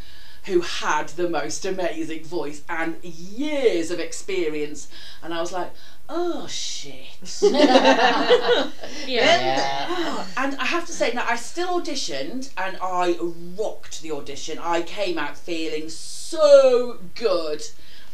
[0.46, 4.88] who had the most amazing voice and years of experience
[5.24, 5.72] and I was like
[6.08, 6.96] oh shit
[7.42, 8.72] Yeah.
[9.08, 10.26] Yeah.
[10.38, 13.18] and I have to say now I still auditioned and I
[13.58, 17.64] rocked the audition I came out feeling so good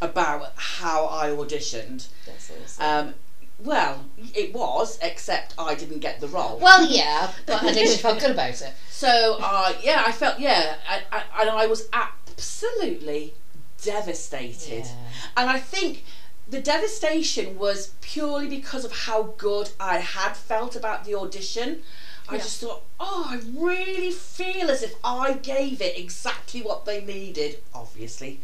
[0.01, 3.07] about how I auditioned That's awesome.
[3.07, 3.13] um,
[3.59, 6.59] well, it was, except I didn't get the role.
[6.59, 8.73] Well, yeah, but at least you felt good about it.
[8.89, 13.33] So, uh, yeah, I felt, yeah, I, I, and I was absolutely
[13.81, 14.85] devastated.
[14.85, 14.95] Yeah.
[15.37, 16.03] And I think
[16.47, 21.81] the devastation was purely because of how good I had felt about the audition.
[22.27, 22.41] I Yeah.
[22.41, 27.59] just thought, oh, I really feel as if I gave it exactly what they needed.
[27.73, 28.41] Obviously,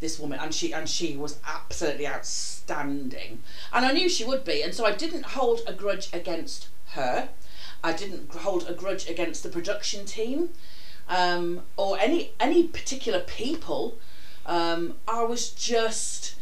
[0.00, 4.62] this woman, and she and she was absolutely outstanding, and I knew she would be,
[4.62, 7.28] and so I didn't hold a grudge against her.
[7.82, 10.50] I didn't hold a grudge against the production team,
[11.08, 13.98] um, or any any particular people.
[14.46, 16.34] Um, I was just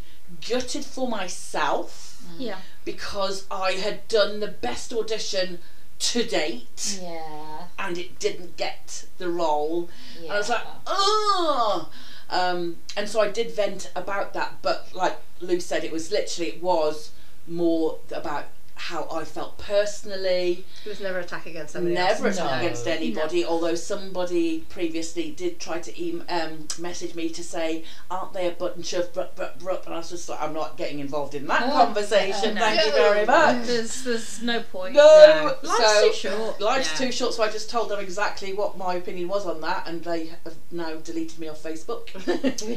[0.49, 2.59] gutted for myself Yeah.
[2.85, 5.59] because I had done the best audition
[5.99, 7.65] to date Yeah.
[7.79, 9.89] and it didn't get the role.
[10.17, 10.23] yeah.
[10.25, 11.89] And I was like, oh.
[12.31, 16.51] Um, and so I did vent about that, but like Lou said, it was literally
[16.51, 17.13] it was
[17.47, 18.47] more about
[18.79, 20.65] how I felt personally.
[20.85, 22.37] It was never attack against somebody Never else.
[22.39, 22.59] attack No.
[22.67, 23.45] against anybody.
[23.45, 28.53] Although somebody previously did try to em um, message me to say, "Aren't they a
[28.53, 31.47] bunch of brup brup brup?" And I was just like, "I'm not getting involved in
[31.49, 31.71] that Oh.
[31.85, 32.55] conversation.
[32.55, 32.61] No.
[32.61, 34.95] Thank you very much." There's there's no point.
[34.95, 36.61] No, Life's so too short.
[36.61, 37.07] life's Yeah.
[37.07, 40.05] too short, so I just told them exactly what my opinion was on that, and
[40.05, 42.09] they have now deleted me off Facebook.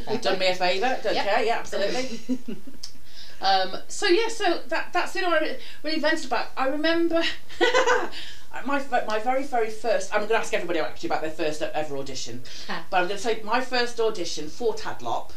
[0.09, 1.25] You've done me a favour, don't Yep.
[1.25, 2.39] care, yeah, absolutely.
[3.41, 6.47] um, so yeah, so that that's the I really vented about.
[6.55, 7.21] I remember
[8.65, 10.13] my my very very first.
[10.13, 12.85] I'm going to ask everybody actually about their first ever audition, Ah.
[12.89, 15.31] but I'm going to say my first audition for Tadlop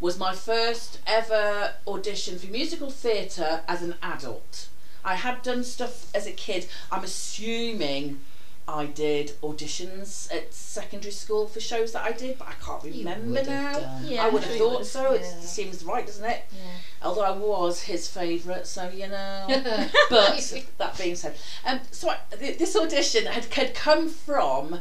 [0.00, 4.68] was my first ever audition for musical theatre as an adult.
[5.04, 6.66] I had done stuff as a kid.
[6.90, 8.20] I'm assuming
[8.68, 13.42] I did auditions at secondary school for shows that I did, but I can't remember
[13.42, 13.98] now.
[14.04, 14.86] Yeah, I would have thought would.
[14.86, 15.12] so.
[15.14, 16.44] It seems right, doesn't it?
[16.52, 16.60] Yeah.
[17.02, 19.46] Although I was his favourite, so you know.
[20.10, 24.80] but that being said, um, so I, th- this audition had, had come from.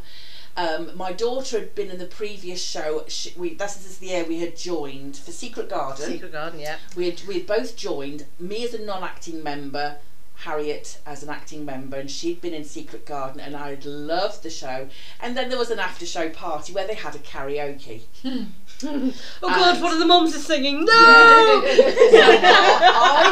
[0.58, 3.06] Um, my daughter had been in the previous show.
[3.08, 6.08] She, we this is the year we had joined for Secret Garden.
[6.08, 6.78] Secret Garden, yeah.
[6.95, 8.26] We had we had both joined.
[8.39, 10.00] Me as a non-acting member,
[10.39, 14.50] Harriet as an acting member, and she'd been in Secret Garden, and I'd loved the
[14.50, 14.88] show.
[15.19, 18.04] And then there was an after-show party where they had a karaoke.
[18.21, 18.45] Hmm.
[19.42, 20.86] Oh God, And- one of the moms is singing.
[20.86, 20.92] No.
[20.94, 21.66] I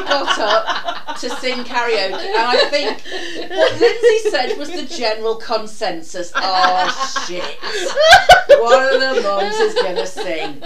[0.08, 3.02] got up to sing karaoke, and I think
[3.52, 6.32] what Lyndsey said was the general consensus.
[6.36, 7.58] Oh shit!
[8.62, 10.62] One of the mums is gonna sing,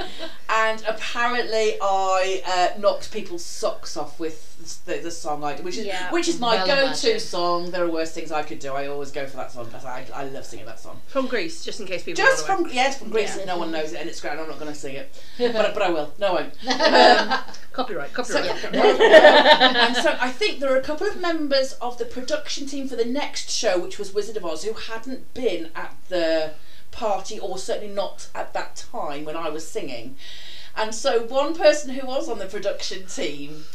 [0.49, 4.45] and apparently I uh, knocked people's socks off with
[4.85, 6.11] the, the song I did, which is Yeah.
[6.11, 7.71] which is my Well go-to song.
[7.71, 8.73] There are worse things I could do.
[8.73, 9.69] I always go for that song.
[9.85, 10.99] I, I love singing that song.
[11.07, 12.23] From Grease, just in case people.
[12.23, 13.37] Just from yes, from Grease.
[13.37, 13.45] Yeah.
[13.45, 14.31] No one knows it, and it's great.
[14.31, 16.13] and I'm not going to sing it, but but I will.
[16.19, 16.53] No, I won't.
[16.67, 17.59] Um, it.
[17.73, 19.01] copyright, so, copyright.
[19.01, 22.95] and so I think there are a couple of members of the production team for
[22.95, 26.53] the next show, which was Wizard of Oz, who hadn't been at the
[26.91, 30.15] party or certainly not at that time when I was singing.
[30.75, 33.65] And so one person who was on the production team,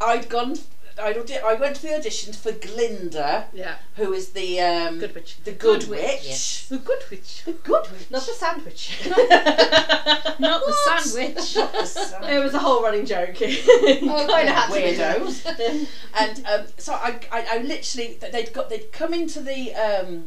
[0.00, 0.58] I'd gone.
[1.02, 3.76] I'd audi- I went to the auditions for Glinda, yeah.
[3.96, 5.36] who is the um, Good witch.
[5.44, 6.00] the good, Good witch.
[6.00, 6.66] witch, yes.
[6.68, 7.42] The good witch.
[7.44, 8.10] The good witch.
[8.10, 9.00] Not the sandwich.
[9.06, 11.56] Not the sandwich.
[11.56, 13.36] Not the sand- it was a whole running joke.
[13.40, 15.86] Oh, kind of had weirdos.
[16.18, 20.26] and um, so I, I, I literally they'd got they'd come into the um,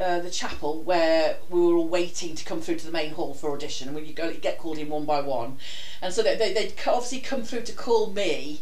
[0.00, 3.34] uh, the chapel where we were all waiting to come through to the main hall
[3.34, 3.88] for audition.
[3.88, 5.58] And when you go, you get called in one by one,
[6.02, 8.60] and so they, they they'd obviously come through to call me.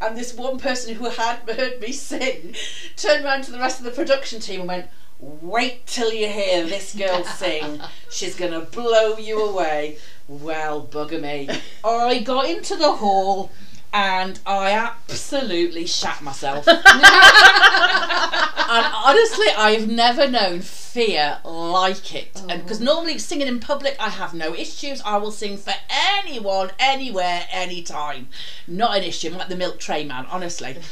[0.00, 2.54] And this one person who had heard me sing
[2.96, 6.64] turned around to the rest of the production team and went, "Wait till you hear
[6.64, 7.80] this girl sing.
[8.10, 11.48] She's gonna blow you away." Well, bugger me.
[11.84, 13.50] I got into the hall
[13.94, 16.66] and I absolutely shat myself.
[16.68, 16.76] and
[18.66, 22.42] honestly, I've never known fear like it.
[22.48, 25.00] And because normally singing in public, I have no issues.
[25.02, 28.28] I will sing for anyone, anywhere, anytime.
[28.66, 29.28] Not an issue.
[29.28, 30.76] I'm like the milk tray man, honestly.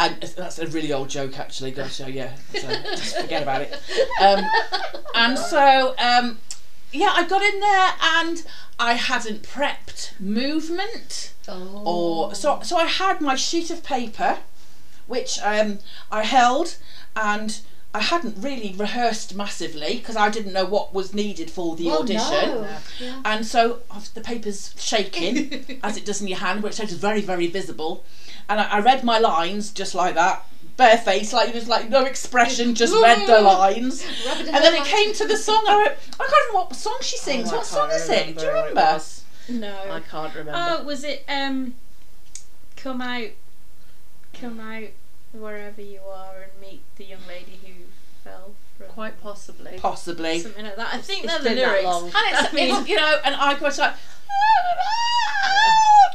[0.00, 1.72] And that's a really old joke, actually.
[1.72, 2.30] Gosh, oh yeah.
[2.54, 3.72] So just forget about it.
[4.20, 4.44] Um,
[5.16, 6.38] and so, um,
[6.92, 8.44] yeah, I got in there and
[8.78, 11.32] I hadn't prepped movement.
[11.50, 11.82] Oh.
[11.86, 14.40] or so so I had my sheet of paper
[15.06, 15.78] which um,
[16.12, 16.76] I held
[17.16, 17.58] and
[17.94, 22.02] I hadn't really rehearsed massively because I didn't know what was needed for the Well,
[22.02, 22.50] audition.
[23.00, 23.22] no.
[23.24, 23.80] and so
[24.12, 28.04] the paper's shaking as it does in your hand which is very very visible.
[28.46, 30.44] And I, I read my lines just like that
[30.78, 34.64] bare face like just like no expression just read the lines Rub it in and
[34.64, 37.52] then it came to the song I went I can't remember what song she sings
[37.52, 39.90] Oh, what song is it do you remember what it remember was.
[39.90, 40.76] I can't remember.
[40.80, 41.74] Oh, was it um,
[42.76, 43.28] come out?
[44.40, 44.88] come out
[45.32, 47.72] wherever you are and meet the young lady who
[48.22, 49.78] fell from Quite possibly.
[49.78, 50.38] Possibly.
[50.40, 50.94] something like that.
[50.94, 51.84] I think it's they're the been that lyrics.
[51.84, 52.04] long.
[52.04, 53.94] And it's, I mean- it's, you know, and I was like,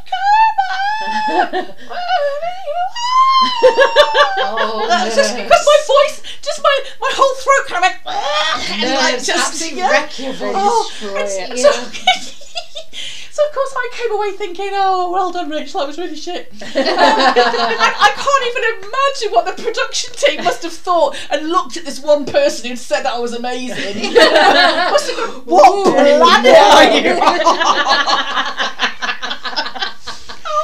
[4.45, 5.43] Oh, That's just nerves.
[5.43, 9.79] because my voice, just my my whole throat kind of went, and like just absolutely
[9.79, 9.91] yeah.
[9.91, 10.55] wreck your voice.
[10.55, 11.59] Oh, and it.
[11.59, 11.71] so,
[13.31, 16.51] so of course I came away thinking, oh, well done, Rachel, that was really shit.
[16.53, 21.77] Um, I, I can't even imagine what the production team must have thought and looked
[21.77, 24.13] at this one person who'd said that I was amazing.
[24.13, 28.73] must have gone, what planet are you?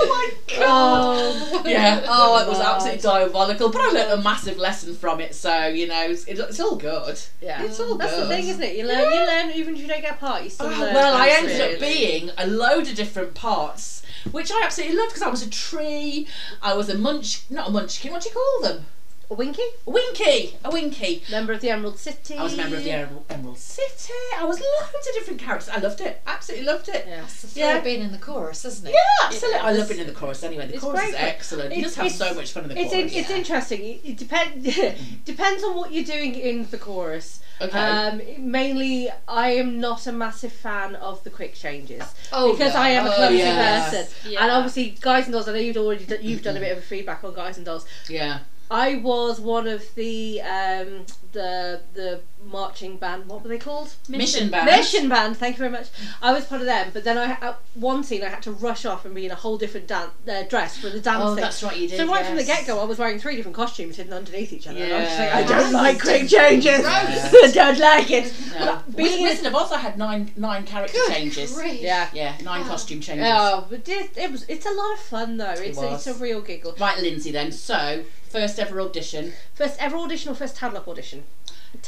[0.02, 0.66] Oh my god.
[0.72, 1.64] Oh.
[1.66, 2.04] Yeah.
[2.08, 3.70] Oh, it was oh, absolutely diabolical.
[3.70, 7.20] But I learnt a massive lesson from it, so you know, it's, it's all good.
[7.42, 7.64] Yeah.
[7.64, 8.24] It's all That's good.
[8.24, 8.76] the thing, isn't it?
[8.78, 10.94] You learn, you learn even if you don't get a part, you still Oh, learn.
[10.94, 15.10] well, I from ended up being a load of different parts, which I absolutely loved
[15.12, 16.28] because I was a tree,
[16.62, 18.12] I was a munch, not a munchkin.
[18.12, 18.86] What do you call them?
[19.32, 21.22] A Winkie, A winky, a winky.
[21.30, 22.34] member of the Emerald City.
[22.36, 24.12] I was a member of the Emerald, Emerald City.
[24.36, 25.70] I was loads of different characters.
[25.70, 26.20] I loved it.
[26.26, 27.06] Absolutely loved it.
[27.08, 27.22] Yeah.
[27.26, 27.80] It's the Yeah.
[27.80, 28.92] being in the chorus, isn't it?
[28.96, 29.60] Yeah, absolutely.
[29.60, 30.66] I love being in the chorus anyway.
[30.66, 31.74] The chorus great is excellent.
[31.76, 33.12] You It's- just have so much fun in the It's chorus.
[33.14, 33.36] in, it's yeah.
[33.36, 33.82] interesting.
[33.86, 34.64] It, it depend
[35.26, 37.40] depends on what you're doing in the chorus.
[37.62, 37.78] okay.
[37.78, 42.02] Um, mainly, I am not a massive fan of the quick changes
[42.34, 42.80] Oh, because no.
[42.80, 43.92] I am a Oh, clumsy yes.
[43.92, 44.32] person.
[44.32, 44.42] Yeah.
[44.42, 45.48] And obviously, Guys and Dolls.
[45.48, 47.66] I know you've already done, you've done a bit of a feedback on Guys and
[47.68, 47.86] Dolls.
[48.10, 48.40] yeah.
[48.72, 53.28] I was one of the um, the the marching band.
[53.28, 53.94] What were they called?
[54.08, 54.66] Mission band.
[54.68, 55.38] Mission band.
[55.38, 55.88] Thank you very much.
[56.22, 58.86] I was part of them, but then I at one scene I had to rush
[58.86, 61.44] off and be in a whole different dan- uh, dress for the dance Oh, thing.
[61.44, 61.76] that's right.
[61.78, 61.98] You did.
[61.98, 64.68] so right from the get go, I was wearing three different costumes hidden underneath each
[64.68, 64.80] other.
[64.80, 65.38] and I was just like, Yeah.
[65.38, 66.86] I don't That's like quick changes.
[66.86, 68.34] I don't like it.
[68.60, 68.82] No.
[68.96, 71.54] Being in- Wizard of Oz, I had nine nine character Good changes.
[71.54, 71.82] grief.
[71.82, 72.10] Yeah.
[72.14, 72.70] Yeah, nine Oh.
[72.70, 73.26] costume changes.
[73.30, 74.46] Oh, but it, it was.
[74.48, 75.52] It's a lot of fun though.
[75.52, 76.08] It's a, was.
[76.08, 76.76] it's a real giggle.
[76.80, 77.32] Right, Lyndsey.
[77.32, 79.34] Then, so first ever audition.
[79.54, 81.24] First ever audition or first Tadlop audition?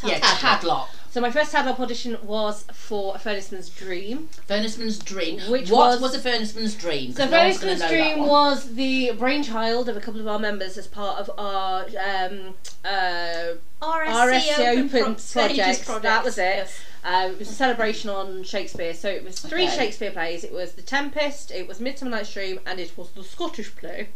[0.04, 0.60] Yeah, Tadlop.
[0.62, 0.88] Tadlop.
[1.12, 4.30] So my first Tadlop audition was for A Furnishman's Dream.
[4.48, 5.40] Furnishman's Dream.
[5.52, 7.12] Which what was- was, a Furnishman's Dream?
[7.14, 10.28] So no one's gonna Furnishman's know that Dream was the brainchild of a couple of
[10.28, 12.54] our members as part of our um,
[12.86, 16.04] uh, RSC, RSC Open, Open Pro- Stages project.
[16.04, 16.42] that was it.
[16.58, 16.80] Yes.
[17.04, 18.94] Um, it was a celebration on Shakespeare.
[18.94, 19.76] So it was three Okay.
[19.76, 20.44] Shakespeare plays.
[20.44, 24.10] It was The Tempest, it was Midsummer Night's Dream, and it was the Scottish play,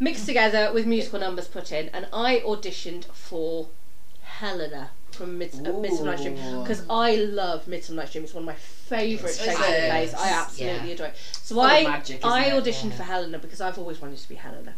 [0.00, 1.88] mixed together with musical numbers put in.
[1.90, 3.68] And I auditioned for
[4.38, 8.24] Helena from Mids- uh, Midsummer Night's Dream because I love Midsummer Night's Dream.
[8.24, 9.90] It's one of my favourite Is Shakespeare it?
[9.90, 10.14] plays.
[10.14, 10.94] I absolutely Yeah.
[10.94, 11.16] adore it.
[11.42, 12.52] So Full of I magic, isn't I it?
[12.64, 12.96] auditioned Yeah.
[12.96, 14.74] for Helena because I've always wanted to be Helena.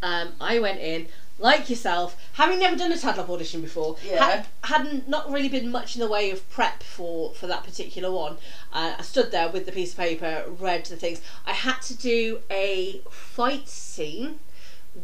[0.00, 1.08] Um, I went in
[1.40, 3.96] like yourself, having never done a Tadlop audition before.
[4.04, 4.24] Yeah.
[4.24, 8.10] Had, hadn't not really been much in the way of prep for for that particular
[8.12, 8.36] one.
[8.72, 11.20] Uh, I stood there with the piece of paper, read the things.
[11.46, 14.38] I had to do a fight scene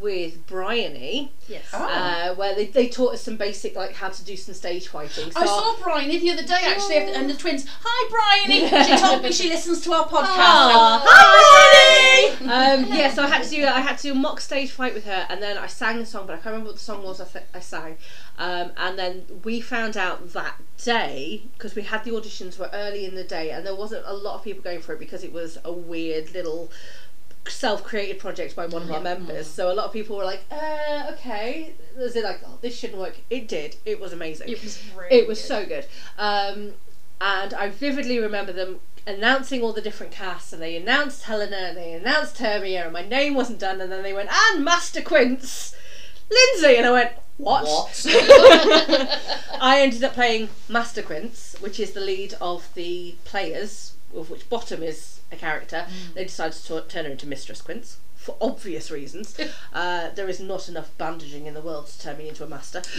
[0.01, 1.65] with Bryony, Yes.
[1.73, 1.85] Oh.
[1.85, 5.31] uh, where they, they taught us some basic like how to do some stage fighting.
[5.33, 7.67] So I saw Bryony the other day actually, and the twins.
[7.83, 8.69] Hi, Bryony.
[8.85, 10.25] She told me she listens to our podcast.
[10.27, 10.99] Aw.
[11.01, 12.85] so, Hi, Bryony.
[12.91, 14.95] um, yeah, so I had to do I had to do a mock stage fight
[14.95, 17.03] with her, and then I sang the song, but I can't remember what the song
[17.03, 17.97] was I, th- I sang.
[18.39, 23.05] Um, and then we found out that day because we had the auditions were early
[23.05, 25.33] in the day, and there wasn't a lot of people going for it because it
[25.33, 26.71] was a weird little
[27.49, 29.47] self-created project by one of our members.
[29.47, 32.99] So a lot of people were like, uh, "Okay," is it like, "Oh, this shouldn't
[32.99, 33.17] work"?
[33.31, 33.77] It did.
[33.85, 34.49] It was amazing.
[34.49, 35.47] It was really It was good.
[35.49, 35.87] so good.
[36.19, 36.75] Um,
[37.21, 41.77] and I vividly remember them announcing all the different casts, and they announced Helena, and
[41.77, 45.75] they announced Hermia, and my name wasn't done, and then they went, and Master Quince,
[46.31, 47.65] Lyndsey, and I went, what?
[47.65, 48.07] What?
[49.61, 54.49] I ended up playing Master Quince, which is the lead of the players, of which
[54.49, 55.87] Bottom is a character.
[56.15, 57.99] They decided to t- turn her into Mistress Quince.
[58.17, 59.39] For obvious reasons,
[59.75, 62.81] uh, there is not enough bandaging in the world to turn me into a master.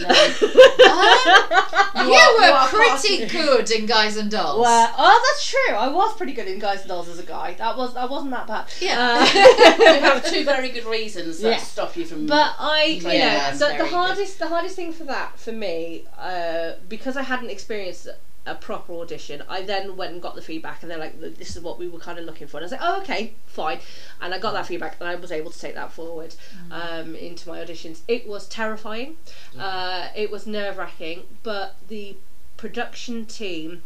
[1.96, 4.60] You are- were you are pretty good in Guys and Dolls.
[4.60, 5.74] Well, oh, that's true.
[5.74, 7.54] I was pretty good in Guys and Dolls as a guy.
[7.54, 8.66] That was I wasn't that bad.
[8.80, 9.24] Yeah.
[9.34, 11.56] you Uh, have two very good reasons that Yeah.
[11.56, 12.26] stop you from.
[12.26, 13.92] but I, you Yeah, know, the, very the good.
[13.92, 18.06] hardest the hardest thing for that for me, uh, because I hadn't experienced
[18.46, 21.62] a proper audition, I then went and got the feedback, and they're like, "This is
[21.62, 23.80] what we were kind of looking for," and I was like, "Oh, okay, fine,"
[24.20, 26.34] and I got that feedback, and I was able to take that forward
[26.70, 28.00] um, into my auditions.
[28.08, 29.16] It was terrifying,
[29.58, 32.16] uh, it was nerve wracking, but the
[32.56, 33.82] production team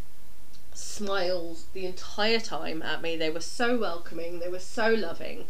[0.72, 3.16] smiled the entire time at me.
[3.16, 4.38] They were so welcoming.
[4.38, 5.46] They were so loving.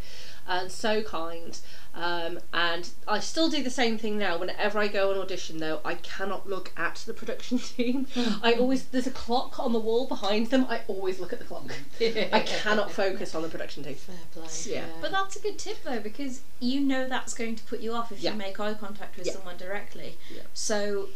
[0.47, 1.59] And so kind.
[1.93, 4.39] Um, and I still do the same thing now.
[4.39, 8.07] Whenever I go on audition, though, I cannot look at the production team.
[8.43, 10.67] I always there's a clock on the wall behind them.
[10.71, 11.73] I always look at the clock.
[12.01, 13.97] I cannot focus on the production team.
[13.97, 14.47] Fair play.
[14.67, 14.85] Yeah.
[15.01, 18.13] But that's a good tip though, because you know that's going to put you off
[18.13, 18.33] if Yeah.
[18.33, 19.33] you make eye contact with Yeah.
[19.33, 20.17] someone directly.
[20.33, 20.43] Yeah.
[20.55, 21.09] So,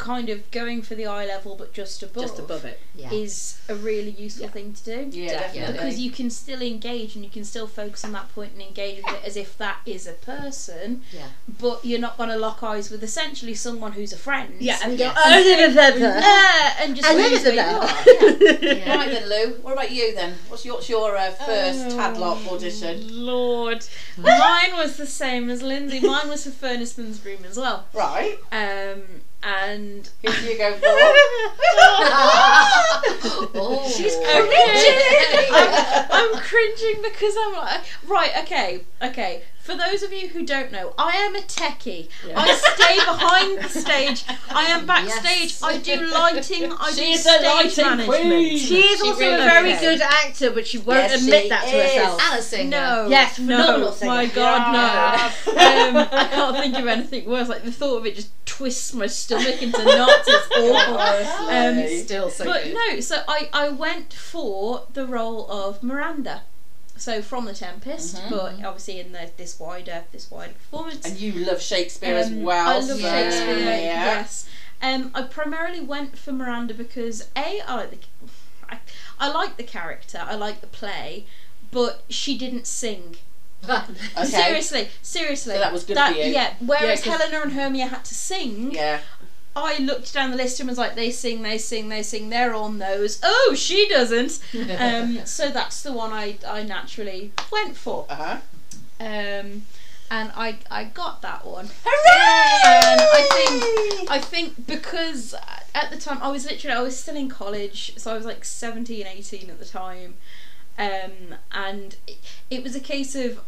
[0.00, 2.80] kind of going for the eye level, but just above, Just above it.
[2.94, 3.12] Yeah.
[3.12, 4.50] is a really useful Yeah.
[4.52, 5.18] thing to do.
[5.18, 5.72] Yeah, definitely.
[5.72, 8.96] Because you can still engage and you can still focus on that point and engage
[9.04, 11.26] with it as if that is a person, yeah.
[11.60, 14.54] but you're not going to lock eyes with essentially someone who's a friend.
[14.58, 15.16] Yeah, and Yes.
[16.30, 17.88] Uh, and just lose where you are.
[18.60, 18.96] Yeah.
[18.96, 19.54] Right then, Lou.
[19.62, 20.34] What about you then?
[20.48, 21.96] What's your, what's your uh, first Oh.
[21.96, 23.24] Tadlop audition?
[23.24, 23.84] Lord,
[24.16, 26.02] mine was the same as Lyndsey.
[26.02, 27.86] Mine was for Furnace Room as well.
[27.92, 28.38] Right.
[28.50, 29.02] Um,
[29.42, 30.84] and Who do you go for?
[33.22, 33.50] Oh.
[33.54, 33.88] oh.
[33.88, 35.48] She's Okay.
[35.50, 39.42] I'm, I'm cringing because I'm like, right, okay, okay.
[39.62, 42.08] For those of you who don't know, I am a techie.
[42.34, 44.24] I stay behind the stage.
[44.50, 45.60] I am backstage.
[45.60, 45.62] Yes.
[45.62, 46.72] I do lighting.
[46.72, 48.08] I do She's a stage lighting management.
[48.08, 48.58] queen.
[48.58, 51.48] She is She also really a very good actor, but she won't Yes, admit she
[51.50, 51.92] that to is.
[51.94, 52.20] herself.
[52.22, 52.70] And a singer.
[52.70, 53.06] No.
[53.08, 53.90] Yes, no.
[53.92, 54.10] singer.
[54.10, 55.52] My God, no.
[55.52, 57.48] Um, I can't think of anything worse.
[57.48, 60.24] Like the thought of it just twists my stomach into knots.
[60.26, 61.48] It's awful.
[61.48, 62.74] Um, Still so but good.
[62.74, 66.42] no, so I, I went for the role of Miranda.
[67.00, 68.28] So from The Tempest, Mhm.
[68.30, 71.06] but obviously in the, this wider this wider performance.
[71.06, 72.68] and you love Shakespeare as Um, well.
[72.68, 73.58] I love Shakespeare.
[73.58, 74.04] Yeah.
[74.04, 74.44] Yes.
[74.82, 77.98] Um, I primarily went for Miranda because a I like the
[78.68, 78.78] I,
[79.18, 80.22] I like the character.
[80.24, 81.24] I like the play,
[81.72, 83.16] but she didn't sing.
[83.68, 84.24] Okay.
[84.24, 85.54] Seriously, seriously.
[85.54, 86.32] So that was good that, for you.
[86.32, 86.54] Yeah.
[86.60, 88.72] Whereas Yeah, Helena and Hermia had to sing.
[88.72, 89.00] Yeah.
[89.56, 92.30] I looked down the list and was like, they sing, they sing, they sing.
[92.30, 93.20] They're on those.
[93.22, 94.40] Oh, she doesn't.
[94.80, 98.06] Um, so that's the one I I naturally went for.
[98.08, 98.36] Uh huh.
[99.00, 99.62] Um,
[100.10, 101.68] and I I got that one.
[101.84, 102.80] Hooray!
[102.86, 105.34] And I think I think because
[105.74, 108.44] at the time I was literally I was still in college, so I was like
[108.44, 110.14] 17, 18 at the time,
[110.78, 112.18] um, and it,
[112.50, 113.40] it was a case of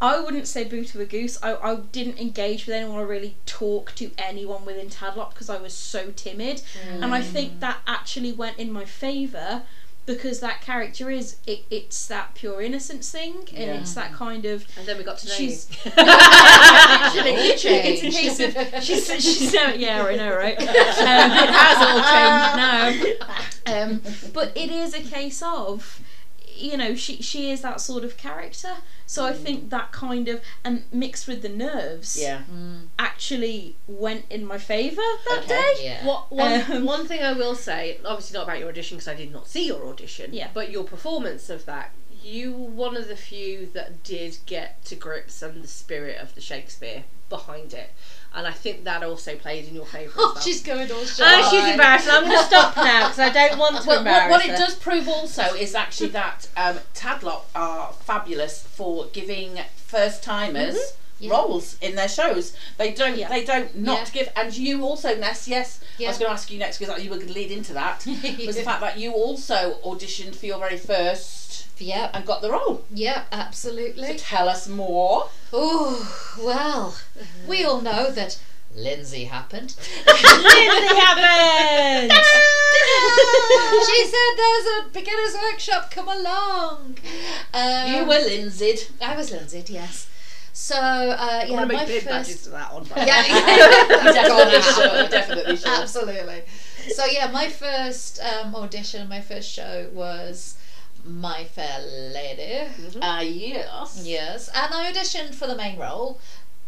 [0.00, 1.38] I wouldn't say boo to a goose.
[1.42, 5.56] I, I didn't engage with anyone or really talk to anyone within Tadlop because I
[5.56, 9.62] was so timid, and I think that actually went in my favour
[10.04, 13.80] because that character is it, it's that pure innocence thing and Yeah.
[13.80, 15.90] it's that kind of And then we got to know She's- you.
[15.96, 18.38] Actually, literally, it's a case
[18.74, 20.56] of she's she's no, yeah, I know, right?
[20.60, 20.66] Um,
[21.32, 23.20] it has all changed
[23.66, 23.82] now.
[23.82, 24.00] Um,
[24.32, 26.00] but it is a case of,
[26.56, 28.74] you know, she she is that sort of character.
[29.06, 32.42] So I think that kind of and mixed with the nerves, Yeah.
[32.98, 35.48] actually went in my favour that Okay.
[35.48, 35.72] day.
[35.84, 36.06] Yeah.
[36.06, 39.14] What, one, Um, one thing I will say, obviously not about your audition because I
[39.14, 40.48] did not see your audition, Yeah.
[40.52, 41.92] but your performance of that,
[42.26, 46.34] you were one of the few that did get to grips and the spirit of
[46.34, 47.90] the Shakespeare behind it.
[48.34, 50.42] And I think that also played in your favour Oh, well.
[50.42, 51.24] she's going all shy.
[51.26, 52.08] Oh, she's embarrassed.
[52.10, 54.58] I'm going to stop now because I don't want to Well, embarrass what, what it
[54.58, 60.76] does prove also is actually that um, Tadlop are fabulous for giving first timers
[61.18, 61.30] Yeah.
[61.32, 62.54] roles in their shows.
[62.76, 63.16] They don't.
[63.16, 63.28] Yeah.
[63.28, 64.22] They don't not Yeah.
[64.24, 64.32] give.
[64.36, 65.48] And you also, Ness.
[65.48, 67.72] Yes, I was going to ask you next because you were going to lead into
[67.72, 68.04] that.
[68.46, 72.10] Was the fact that you also auditioned for your very first Yep.
[72.14, 72.84] and got the role.
[72.94, 74.16] So Absolutely.
[74.18, 75.28] tell us more.
[75.52, 76.96] Oh well,
[77.48, 78.38] we all know that
[78.76, 79.74] Lyndsey happened.
[80.06, 82.12] Lyndsey happened.
[83.86, 85.90] she said there's a beginner's workshop.
[85.90, 86.98] Come along.
[87.54, 88.90] Um, you were Lyndsey.
[89.00, 89.68] I was Lyndsey.
[89.70, 90.08] Yes.
[90.58, 92.06] So uh, I'm yeah, my make first.
[92.06, 92.86] badges to that one.
[92.96, 95.10] Yeah, You definitely should.
[95.10, 95.68] definitely should.
[95.68, 96.42] Absolutely.
[96.94, 100.56] So yeah, my first um, audition, my first show was
[101.04, 101.80] My Fair
[102.14, 102.70] Lady.
[103.02, 104.02] Ah, yes.
[104.02, 106.18] Yes, and I auditioned for the main role.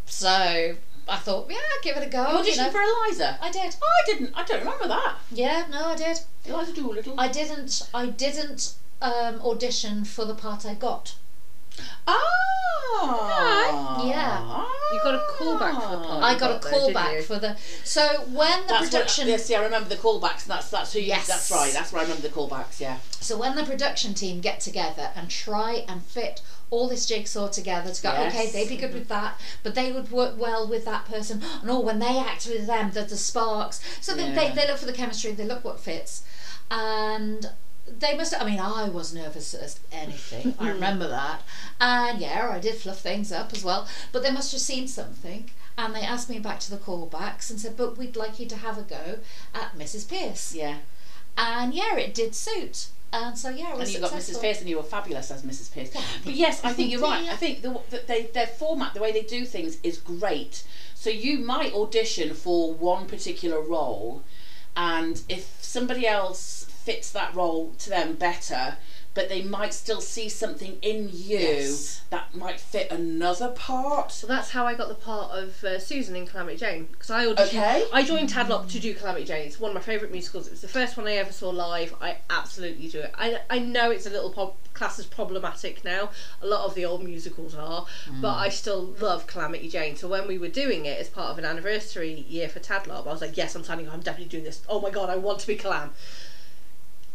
[0.05, 0.75] So
[1.07, 2.27] I thought, yeah, give it a go.
[2.29, 2.69] You you auditioned know.
[2.69, 3.39] for Eliza.
[3.41, 3.75] I did.
[3.81, 4.33] Oh, I didn't.
[4.35, 5.15] I don't remember that.
[5.31, 6.19] Yeah, no, I did.
[6.45, 7.15] Eliza Doolittle.
[7.19, 7.89] I didn't.
[7.91, 11.15] I didn't um, audition for the part I got.
[12.07, 14.03] Ah.
[14.05, 14.65] Yeah.
[14.93, 16.23] You got a callback for the part.
[16.23, 17.55] I you got a got though, didn't callback for the.
[17.83, 19.25] So when the That's production.
[19.25, 20.43] What, yes, yeah, I remember the callbacks.
[20.43, 20.99] And that's that's who.
[20.99, 21.27] You, Yes.
[21.27, 21.71] That's right.
[21.73, 22.79] That's where I remember the callbacks.
[22.79, 22.97] Yeah.
[23.19, 26.41] So when the production team get together and try and fit
[26.71, 28.33] all this jigsaw together to go, Yes.
[28.33, 31.41] okay, they'd be good with that, but they would work well with that person.
[31.61, 33.81] And oh, when they act with them, there's the sparks.
[34.01, 36.23] So they, they, they look for the chemistry, they look what fits.
[36.69, 37.49] And
[37.97, 40.53] they must, I mean, I was nervous as anything.
[40.59, 40.73] I mm-hmm.
[40.73, 41.41] remember that.
[41.79, 43.87] And yeah, I did fluff things up as well.
[44.11, 45.49] But they must have seen something.
[45.77, 48.57] And they asked me back to the callbacks and said, but we'd like you to
[48.57, 49.19] have a go
[49.55, 50.09] at Mrs.
[50.09, 50.53] Pearce.
[50.53, 50.79] Yeah.
[51.37, 52.89] And yeah, it did suit.
[53.11, 54.13] And so yeah, I was And you got Mrs.
[54.13, 54.41] successful.
[54.41, 55.73] Pearce, and you were fabulous as Mrs.
[55.73, 55.89] Pearce.
[56.23, 57.27] But yes, I think you're right.
[57.27, 60.63] I think the, that they their format, the way they do things, is great.
[60.93, 64.21] So you might audition for one particular role,
[64.77, 66.58] and if somebody else
[66.89, 68.75] fits that role to them better,
[69.13, 72.01] but they might still see something in you Yes.
[72.09, 74.11] that might fit another part.
[74.11, 77.25] So that's how I got the part of uh, Susan in Calamity Jane because I
[77.25, 77.47] auditioned.
[77.47, 77.85] Okay.
[77.93, 79.45] I joined Tadlop to do Calamity Jane.
[79.45, 80.47] It's one of my favourite musicals.
[80.47, 81.93] It was the first one I ever saw live.
[82.01, 83.13] I absolutely do it.
[83.15, 86.09] I, I know it's a little po- class as problematic now.
[86.41, 87.85] A lot of the old musicals are,
[88.21, 89.95] but I still love Calamity Jane.
[89.95, 93.11] So when we were doing it as part of an anniversary year for Tadlop, I
[93.11, 93.87] was like, yes, I'm signing.
[93.87, 93.93] up.
[93.93, 94.61] I'm definitely doing this.
[94.67, 95.89] Oh my god, I want to be Calam.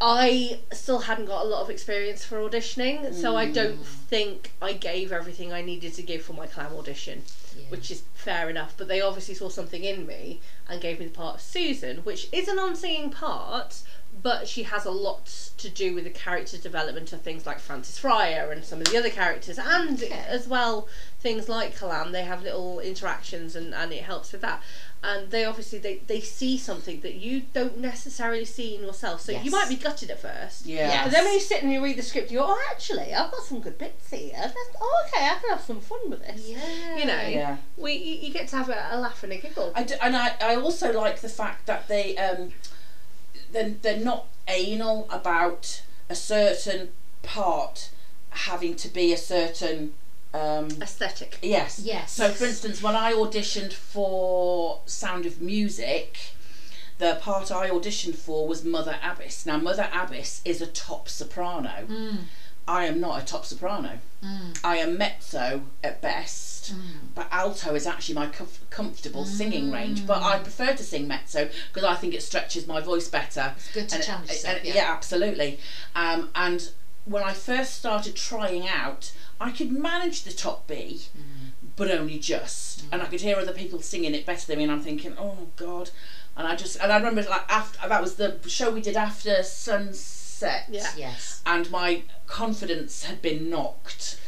[0.06, 3.84] I still hadn't got a lot of experience for auditioning, so I don't mm.
[3.84, 7.22] think I gave everything I needed to give for my Calam audition,
[7.56, 7.70] Yeah.
[7.70, 8.74] which is fair enough.
[8.76, 12.28] But they obviously saw something in me and gave me the part of Susan, which
[12.32, 13.80] is an on-singing part,
[14.22, 15.26] but she has a lot
[15.58, 18.96] to do with the character development of things like Francis Fryer and some of the
[18.98, 20.24] other characters, and Okay.
[20.28, 20.88] as well
[21.20, 22.12] things like Calam.
[22.12, 24.62] They have little interactions, and, and it helps with that.
[25.02, 29.20] And they obviously they, they see something that you don't necessarily see in yourself.
[29.20, 30.64] So you might be gutted at first.
[30.64, 31.04] Yeah.
[31.04, 33.30] But then when you sit and you read the script, you go, oh, actually, I've
[33.30, 34.32] got some good bits here.
[34.34, 36.48] That's, oh, okay, I can have some fun with this.
[36.48, 36.96] Yeah.
[36.96, 37.56] You know, Yeah.
[37.76, 39.72] we you, you get to have a, a laugh and a giggle.
[39.74, 42.52] I do, and I, I also like the fact that they um
[43.54, 46.90] they're, they're not anal about a certain
[47.22, 47.90] part
[48.30, 49.94] having to be a certain
[50.34, 51.38] um Aesthetic.
[51.40, 51.80] yes.
[51.82, 52.12] Yes.
[52.12, 56.18] so for instance when I auditioned for Sound of Music
[56.98, 61.86] the part I auditioned for was Mother Abbess now Mother Abbess is a top soprano.
[61.88, 62.18] Mm,
[62.66, 63.98] I am not a top soprano.
[64.22, 66.80] Mm, I am mezzo at best mm.
[67.14, 70.06] but alto is actually my comf- comfortable singing range.
[70.06, 73.52] But I prefer to sing mezzo because I think it stretches my voice better.
[73.56, 74.64] It's good to And it- challenge and- yourself.
[74.64, 74.74] yeah.
[74.74, 74.92] yeah.
[74.92, 75.58] absolutely.
[75.94, 76.70] Um, and
[77.04, 81.50] when I first started trying out, I could manage the top B, Mm.
[81.76, 82.84] but only just.
[82.90, 85.48] And I could hear other people singing it better than me, and I'm thinking, oh
[85.56, 85.90] God.
[86.36, 89.42] And I just and I remember like after that was the show we did after
[89.42, 90.90] sunset Yeah.
[90.96, 91.42] Yes.
[91.46, 94.18] and my confidence had been knocked.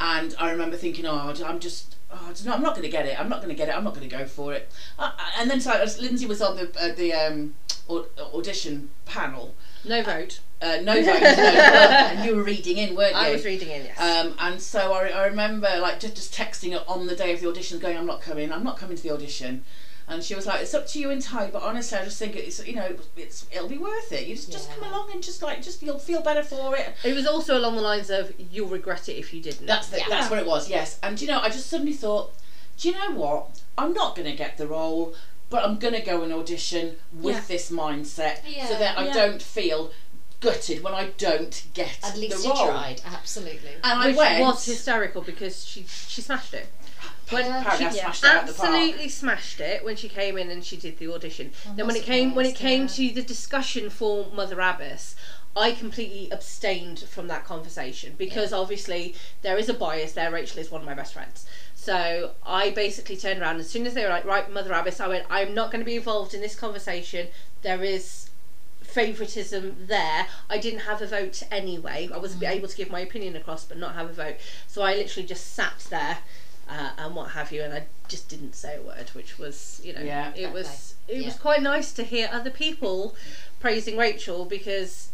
[0.00, 2.90] And I remember thinking, oh, I'm just, oh, I don't know, I'm not going to
[2.90, 3.18] get it.
[3.18, 3.76] I'm not going to get it.
[3.76, 4.70] I'm not going to go for it.
[4.98, 7.54] Uh, and then so Lyndsey was on the uh, the um,
[8.34, 9.54] audition panel.
[9.84, 10.40] No vote.
[10.60, 11.04] Uh, no vote.
[11.04, 13.20] no, and you were reading in, weren't you?
[13.20, 14.00] I was reading in, yes.
[14.00, 17.40] Um, and so I, I remember like just, just texting her on the day of
[17.40, 18.50] the audition, going, "I'm not coming.
[18.50, 19.64] I'm not coming to the audition."
[20.06, 22.64] And she was like, "It's up to you entirely, but honestly, I just think it's
[22.66, 24.26] you know it's it'll be worth it.
[24.26, 27.14] You just just come along and just like just you'll feel better for it." it
[27.14, 29.66] was also along the lines of you'll regret it if you didn't.
[29.66, 30.08] That's the, Yeah.
[30.10, 30.68] that's what it was.
[30.68, 32.34] Yes, and you know, I just suddenly thought,
[32.78, 33.60] do you know what?
[33.78, 35.14] I'm not going to get the role,
[35.48, 37.42] but I'm going to go and audition with Yeah.
[37.48, 39.12] this mindset, so that I Yeah.
[39.14, 39.90] don't feel
[40.40, 42.66] gutted when I don't get At least the you role.
[42.66, 43.00] tried.
[43.06, 43.70] Absolutely.
[43.82, 44.40] And I Which went.
[44.42, 46.66] was hysterical because she she smashed it.
[47.30, 48.68] When apparently I she smashed it out the park.
[48.68, 51.52] absolutely smashed it when she came in and she did the audition.
[51.68, 52.88] I'm then when it came when it came yeah.
[52.88, 55.16] to the discussion for Mother Abbess,
[55.56, 60.30] I completely abstained from that conversation because obviously there is a bias there.
[60.30, 61.46] Rachel is one of my best friends.
[61.74, 65.08] So I basically turned around as soon as they were like, right, Mother Abbess, I
[65.08, 67.28] went, I'm not going to be involved in this conversation.
[67.62, 68.30] There is
[68.82, 70.26] favoritism there.
[70.48, 72.08] I didn't have a vote anyway.
[72.12, 72.48] I was mm.
[72.48, 74.36] able to give my opinion across, but not have a vote.
[74.66, 76.18] So I literally just sat there
[76.68, 79.92] uh, and what have you, and I just didn't say a word, which was, you
[79.92, 80.32] know, Yeah.
[80.34, 81.26] it was it Yeah.
[81.26, 83.14] was quite nice to hear other people
[83.60, 85.08] praising Rachel because.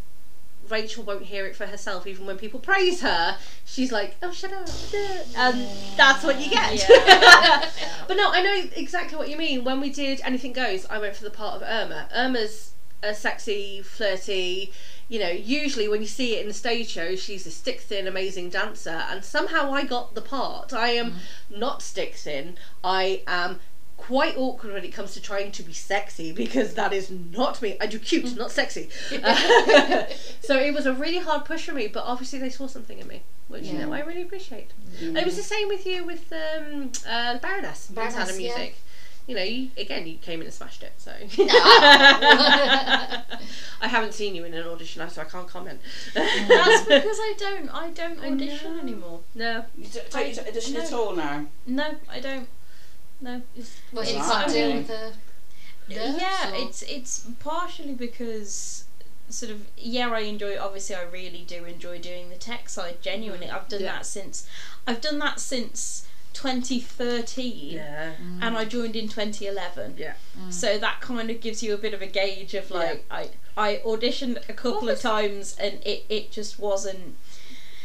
[0.68, 3.36] Rachel won't hear it for herself, even when people praise her.
[3.64, 4.68] She's like, "Oh, shut up,"
[5.36, 6.86] and that's what you get.
[8.06, 9.64] but no, I know exactly what you mean.
[9.64, 12.08] When we did Anything Goes, I went for the part of Irma.
[12.14, 12.72] Irma's
[13.02, 14.72] a sexy, flirty.
[15.10, 18.06] You know, usually when you see it in the stage show, she's a stick thin,
[18.06, 20.72] amazing dancer, and somehow I got the part.
[20.72, 21.14] I am
[21.50, 22.56] not stick thin.
[22.84, 23.58] I am
[23.96, 27.76] quite awkward when it comes to trying to be sexy because that is not me.
[27.80, 28.88] I do cute, not sexy.
[30.40, 33.08] so it was a really hard push for me, but obviously they saw something in
[33.08, 34.70] me, which you know I really appreciate.
[35.00, 38.56] And it was the same with you with um, uh, Baroness, Baroness, yeah.
[38.56, 38.76] Music.
[39.30, 40.92] You know, you, again, you came in and smashed it.
[40.98, 41.44] So No.
[43.82, 45.80] I haven't seen you in an audition, so I can't comment.
[46.14, 47.68] That's because I don't.
[47.70, 48.82] I don't audition know.
[48.82, 49.20] anymore.
[49.36, 50.80] no, You d- don't you audition no.
[50.80, 51.46] at all now?
[51.66, 52.48] No, I don't.
[53.20, 53.42] No.
[53.56, 54.24] It's, What you Right.
[54.32, 55.12] can't I do mean- with the
[55.88, 58.84] yeah, or- it's it's partially because
[59.28, 60.58] sort of yeah, I enjoy.
[60.58, 63.00] Obviously, I really do enjoy doing the tech side.
[63.00, 63.54] Genuinely, mm.
[63.54, 63.92] I've done Yeah.
[63.92, 64.46] that since.
[64.88, 68.12] I've done that since 2013 Yeah.
[68.22, 68.38] Mm.
[68.42, 69.94] and I joined in 2011.
[69.98, 70.14] Yeah.
[70.38, 70.52] Mm.
[70.52, 73.80] So that kind of gives you a bit of a gauge of like I I
[73.84, 77.16] auditioned a couple of times and it, it just wasn't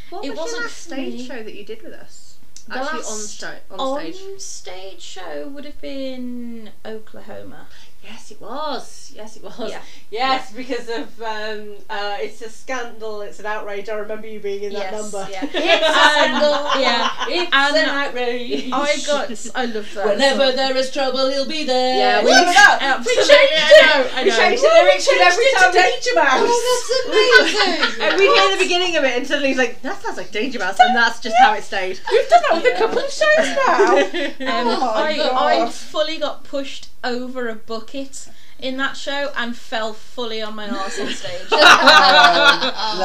[0.09, 1.27] What It was wasn't your last stage me.
[1.27, 2.37] show that you did with us?
[2.67, 4.39] The Actually, on, last sta- on on stage.
[4.41, 7.67] stage show would have been Oklahoma.
[8.05, 9.11] Yes, it was.
[9.15, 9.71] Yes, it was.
[9.71, 9.81] Yeah.
[10.11, 13.21] Yes, because of um, uh, it's a scandal.
[13.21, 13.87] It's an outrage.
[13.89, 15.27] I remember you being in that yes, number.
[15.31, 15.43] yeah.
[15.53, 16.51] It's a scandal.
[16.81, 17.09] yeah.
[17.29, 18.69] It's And an outrage.
[18.71, 20.05] I got I love that.
[20.05, 21.97] Whenever there is trouble, he'll be there.
[21.97, 22.77] Yeah, we- that?
[22.81, 23.85] Absolutely, We changed I it.
[23.85, 26.49] know, I We changed the we lyrics every it time to Danger Mouse.
[26.51, 28.01] Oh, that's amazing.
[28.05, 30.59] And we'd hear the beginning of it, and suddenly he's like, "That sounds like Danger
[30.59, 31.99] Mouse," and that's just how it stayed.
[32.11, 33.97] We've done that with a couple of shows now.
[34.45, 38.27] Um, Oh I, I fully got pushed over a bucket
[38.59, 41.41] in that show and fell fully on my arse on stage.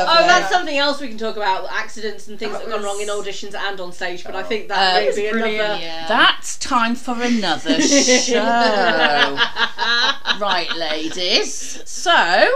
[0.02, 2.84] Oh, that's something else we can talk about accidents and things that, That have gone
[2.84, 4.24] wrong in auditions and on stage.
[4.24, 4.44] But I Oh.
[4.44, 5.78] think Uh, that it may was be another.
[5.80, 6.06] Yeah.
[6.08, 8.36] That's time for another show.
[10.38, 11.82] right, ladies.
[11.84, 12.48] So,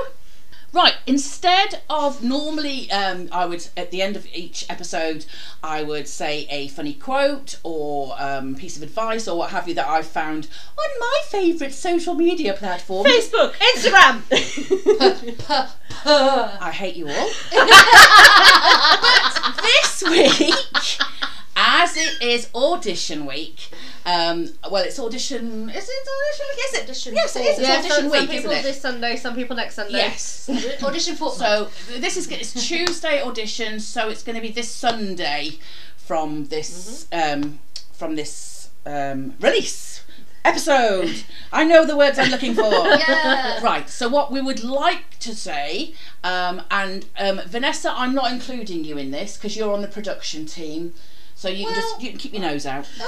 [0.75, 5.25] right, instead of normally, um, I would, at the end of each episode,
[5.63, 9.75] I would say a funny quote or um, piece of advice or what have you
[9.75, 13.07] that I've found on my favourite social media platform.
[13.07, 14.23] Facebook, Instagram.
[16.07, 17.31] I hate you all.
[19.01, 20.55] but this week,
[21.57, 23.69] as it is audition week,
[24.07, 25.71] um, well, it's audition.
[25.71, 26.65] Is it audition week?
[26.67, 26.83] Is it?
[26.85, 27.59] Audition Yes, it is.
[27.59, 28.63] It's yeah, audition some, some week, people isn't it?
[28.63, 29.99] this Sunday, some people next Sunday.
[29.99, 30.49] Yes.
[30.83, 31.31] Audition for.
[31.31, 35.59] So this is it's Tuesday audition, so it's going to be this Sunday
[35.97, 37.59] from this um,
[37.93, 40.05] from this um, release
[40.45, 41.25] episode.
[41.53, 42.65] I know the words I'm looking for.
[43.05, 43.63] Yeah.
[43.63, 43.89] Right.
[43.89, 48.99] So what we would like to say, um, and um, Vanessa, I'm not including you
[48.99, 50.95] in this because you're on the production team.
[51.37, 52.89] So you can just you can keep your nose out.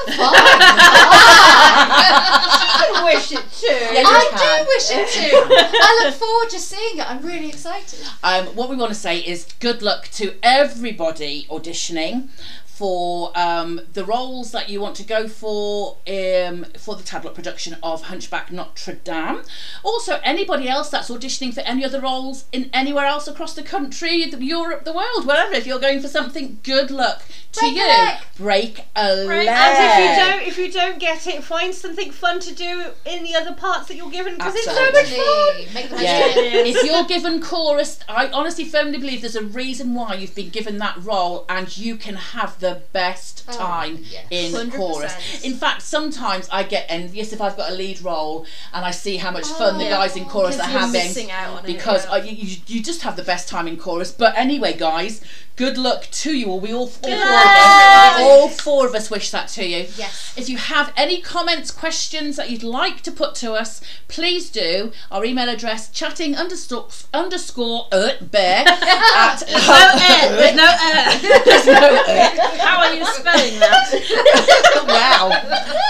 [2.89, 3.67] I wish it too.
[3.67, 4.65] Yeah, I can.
[4.65, 5.31] do wish it too.
[5.51, 7.11] I look forward to seeing it.
[7.11, 8.01] I'm really excited.
[8.23, 12.29] Um, what we want to say is good luck to everybody auditioning
[12.77, 17.75] for um, the roles that you want to go for um, for the Tadlop production
[17.83, 19.43] of Hunchback Notre Dame.
[19.83, 24.27] Also, anybody else that's auditioning for any other roles in anywhere else across the country,
[24.27, 25.55] the, Europe, the world, wherever.
[25.55, 27.23] If you're going for something, good luck
[27.53, 27.87] to Break you.
[27.87, 28.19] leg.
[28.37, 29.57] Break a Break- leg.
[29.57, 33.23] And if you don't, if you don't get it, find something fun to do in
[33.23, 35.75] the other parts that you're given because it's so much fun.
[35.75, 40.15] Make the Yeah, if you're given chorus, I honestly firmly believe there's a reason why
[40.17, 44.27] you've been given that role, and you can have the best Oh, time yes.
[44.31, 44.73] in 100%.
[44.77, 45.45] chorus.
[45.45, 49.19] In fact, sometimes I get envious if I've got a lead role and I see
[49.19, 51.31] how much fun the Oh, guys in chorus are having.
[51.31, 52.13] on it, Because yeah.
[52.13, 54.11] uh, you, you, just have the best time in chorus.
[54.11, 55.21] But anyway, guys,
[55.55, 56.59] good luck to you all.
[56.61, 59.87] We all, all, four, of us, all four of us wish that to you.
[59.97, 60.35] Yes.
[60.37, 64.91] If you have any comments, questions that you'd like to put to us, please do.
[65.13, 71.19] Our email address chatting underscore underscore uh, bear at There's no air.
[71.45, 72.03] There's no
[72.59, 73.93] How are you spelling that?
[74.87, 75.31] wow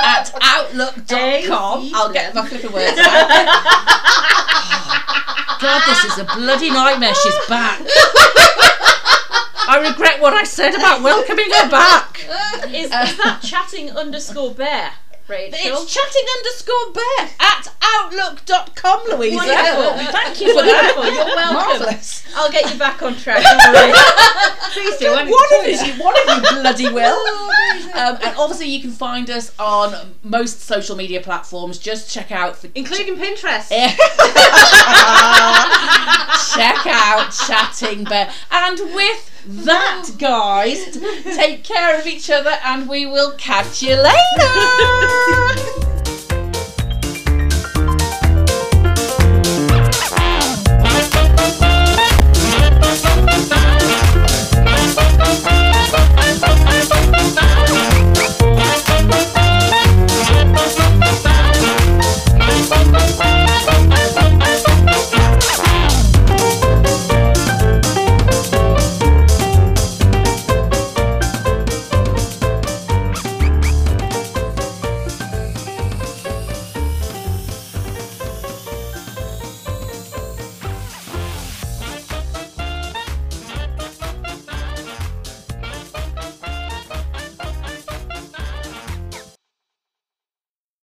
[0.04, 1.90] at outlook.com.
[1.94, 3.28] I'll get my flipping words out.
[5.60, 7.14] God, this is a bloody nightmare.
[7.14, 7.80] She's back.
[9.68, 12.24] I regret what I said about welcoming her back.
[12.68, 14.92] Is, is that chatting underscore bear,
[15.28, 15.82] Rachel?
[15.82, 19.36] It's chatting underscore Beth at outlook.com, Louisa.
[19.36, 20.12] Wonderful.
[20.12, 20.94] Thank you for that.
[20.96, 21.14] Wonderful.
[21.26, 21.54] You're welcome.
[21.54, 22.24] Marvellous.
[22.36, 23.42] I'll get you back on track.
[23.42, 23.92] Don't worry.
[24.72, 25.10] Please do.
[25.10, 25.30] One of
[25.66, 27.50] you, one of you bloody will.
[27.96, 31.78] Um, and obviously, you can find us on most social media platforms.
[31.78, 33.68] Just check out for including Pinterest.
[36.54, 38.36] check out Chatting Beth.
[38.50, 40.98] And with that, guys,
[41.36, 45.92] take care of each other, and we will catch you later.